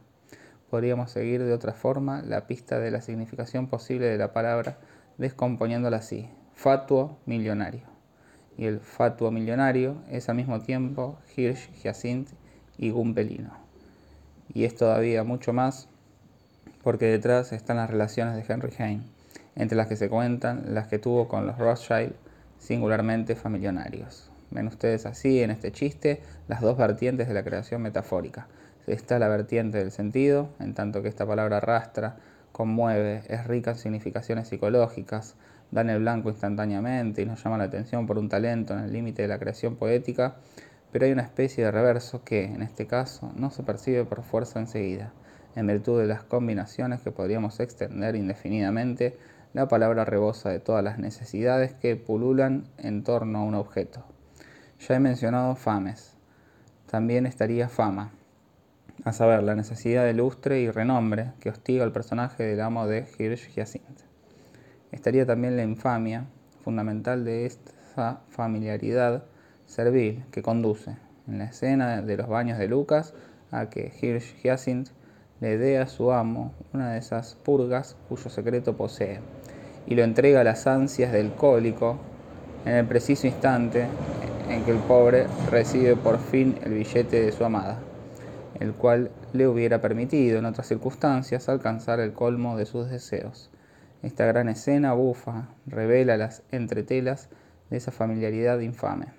[0.71, 4.79] Podríamos seguir de otra forma la pista de la significación posible de la palabra
[5.19, 7.83] descomponiéndola así, fatuo millonario.
[8.57, 12.29] Y el fatuo millonario es al mismo tiempo Hirsch, Hyacinth
[12.77, 13.51] y Gumpelino.
[14.53, 15.87] Y es todavía mucho más
[16.83, 19.03] porque detrás están las relaciones de Henry Heine,
[19.55, 22.13] entre las que se cuentan las que tuvo con los Rothschild,
[22.59, 24.29] singularmente familionarios.
[24.51, 28.47] Ven ustedes así en este chiste las dos vertientes de la creación metafórica.
[28.87, 32.15] Está la vertiente del sentido, en tanto que esta palabra arrastra,
[32.53, 35.35] conmueve, es rica en significaciones psicológicas,
[35.71, 39.23] da el blanco instantáneamente y nos llama la atención por un talento en el límite
[39.23, 40.35] de la creación poética,
[40.91, 44.59] pero hay una especie de reverso que, en este caso, no se percibe por fuerza
[44.59, 45.11] enseguida,
[45.55, 49.17] en virtud de las combinaciones que podríamos extender indefinidamente,
[49.53, 54.03] la palabra rebosa de todas las necesidades que pululan en torno a un objeto.
[54.87, 56.13] Ya he mencionado fames.
[56.85, 58.11] También estaría fama,
[59.03, 63.07] a saber, la necesidad de lustre y renombre que hostiga al personaje del amo de
[63.17, 64.01] Hirsch Hyacinth.
[64.91, 66.25] Estaría también la infamia,
[66.63, 69.23] fundamental de esta familiaridad
[69.67, 70.97] servil que conduce,
[71.27, 73.13] en la escena de los baños de Lucas,
[73.51, 74.89] a que Hirsch Hyacinth
[75.39, 79.19] le dé a su amo una de esas purgas cuyo secreto posee,
[79.85, 81.97] y lo entrega a las ansias del cólico
[82.65, 83.85] en el preciso instante
[84.49, 87.79] en que el pobre recibe por fin el billete de su amada,
[88.59, 93.49] el cual le hubiera permitido en otras circunstancias alcanzar el colmo de sus deseos.
[94.03, 97.29] Esta gran escena bufa revela las entretelas
[97.69, 99.16] de esa familiaridad infame.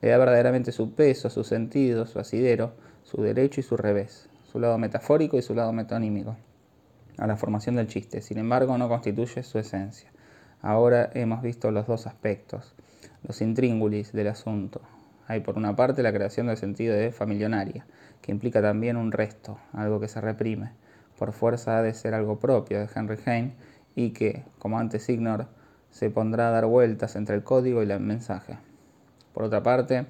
[0.00, 2.72] Le da verdaderamente su peso, su sentido, su asidero,
[3.02, 6.36] su derecho y su revés, su lado metafórico y su lado metonímico
[7.16, 8.22] a la formación del chiste.
[8.22, 10.10] Sin embargo, no constituye su esencia.
[10.62, 12.74] Ahora hemos visto los dos aspectos
[13.26, 14.80] los intríngulis del asunto.
[15.26, 17.86] Hay por una parte la creación del sentido de familionaria,
[18.22, 20.72] que implica también un resto, algo que se reprime.
[21.18, 23.54] Por fuerza ha de ser algo propio de Henry Heine
[23.94, 25.46] y que, como antes ignor,
[25.90, 28.58] se pondrá a dar vueltas entre el código y el mensaje.
[29.38, 30.04] Por otra parte,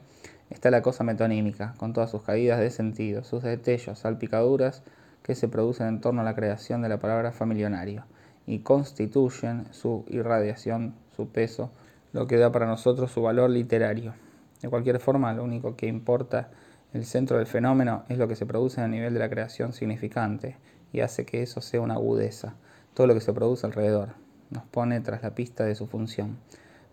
[0.48, 4.82] está la cosa metonímica, con todas sus caídas de sentido, sus destellos, salpicaduras
[5.22, 8.06] que se producen en torno a la creación de la palabra familionario
[8.46, 11.70] y constituyen su irradiación, su peso,
[12.14, 14.14] lo que da para nosotros su valor literario.
[14.62, 16.48] De cualquier forma, lo único que importa
[16.94, 20.56] el centro del fenómeno es lo que se produce a nivel de la creación significante
[20.90, 22.54] y hace que eso sea una agudeza.
[22.94, 24.14] Todo lo que se produce alrededor
[24.48, 26.38] nos pone tras la pista de su función.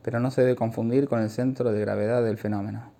[0.05, 2.91] Pero no se debe confundir con el centro de gravedad del fenómeno.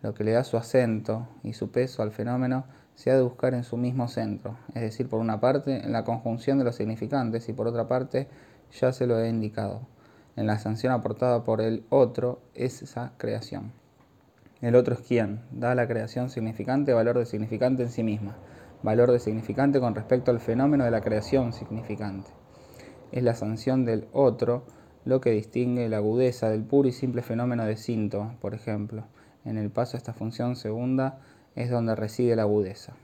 [0.00, 3.52] Lo que le da su acento y su peso al fenómeno se ha de buscar
[3.52, 7.50] en su mismo centro, es decir, por una parte en la conjunción de los significantes
[7.50, 8.28] y por otra parte,
[8.80, 9.82] ya se lo he indicado,
[10.36, 13.72] en la sanción aportada por el otro es esa creación.
[14.62, 18.36] El otro es quien da a la creación significante valor de significante en sí misma,
[18.82, 22.30] valor de significante con respecto al fenómeno de la creación significante.
[23.12, 24.64] Es la sanción del otro
[25.04, 29.04] lo que distingue la agudeza del puro y simple fenómeno de síntoma, por ejemplo.
[29.44, 31.20] En el paso esta función segunda
[31.54, 32.94] es donde reside la agudeza.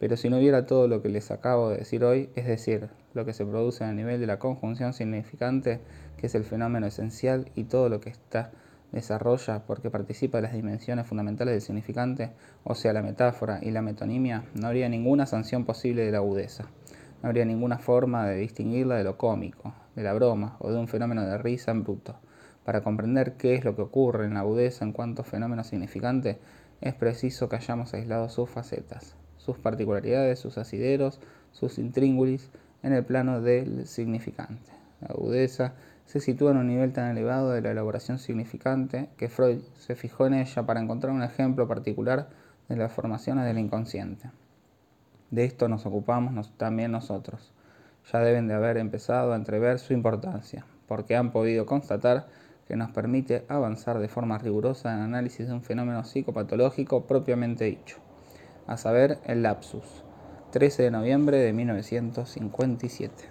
[0.00, 3.24] Pero si no hubiera todo lo que les acabo de decir hoy, es decir, lo
[3.24, 5.80] que se produce a nivel de la conjunción significante,
[6.16, 8.52] que es el fenómeno esencial, y todo lo que está
[8.92, 12.30] desarrolla porque participa de las dimensiones fundamentales del significante,
[12.64, 16.64] o sea, la metáfora y la metonimia, no habría ninguna sanción posible de la agudeza.
[17.22, 20.86] No habría ninguna forma de distinguirla de lo cómico, de la broma o de un
[20.86, 22.14] fenómeno de risa en bruto.
[22.64, 26.38] Para comprender qué es lo que ocurre en la agudeza en cuanto fenómeno significante,
[26.80, 31.18] es preciso que hayamos aislado sus facetas, sus particularidades, sus asideros,
[31.50, 32.50] sus intríngulis
[32.84, 34.70] en el plano del significante.
[35.00, 35.74] La agudeza
[36.06, 40.28] se sitúa en un nivel tan elevado de la elaboración significante que Freud se fijó
[40.28, 42.28] en ella para encontrar un ejemplo particular
[42.68, 44.30] de las formaciones del inconsciente.
[45.32, 47.52] De esto nos ocupamos también nosotros.
[48.12, 52.26] Ya deben de haber empezado a entrever su importancia, porque han podido constatar
[52.66, 57.98] que nos permite avanzar de forma rigurosa en análisis de un fenómeno psicopatológico propiamente dicho,
[58.66, 60.04] a saber, el lapsus,
[60.52, 63.28] 13 de noviembre de 1957.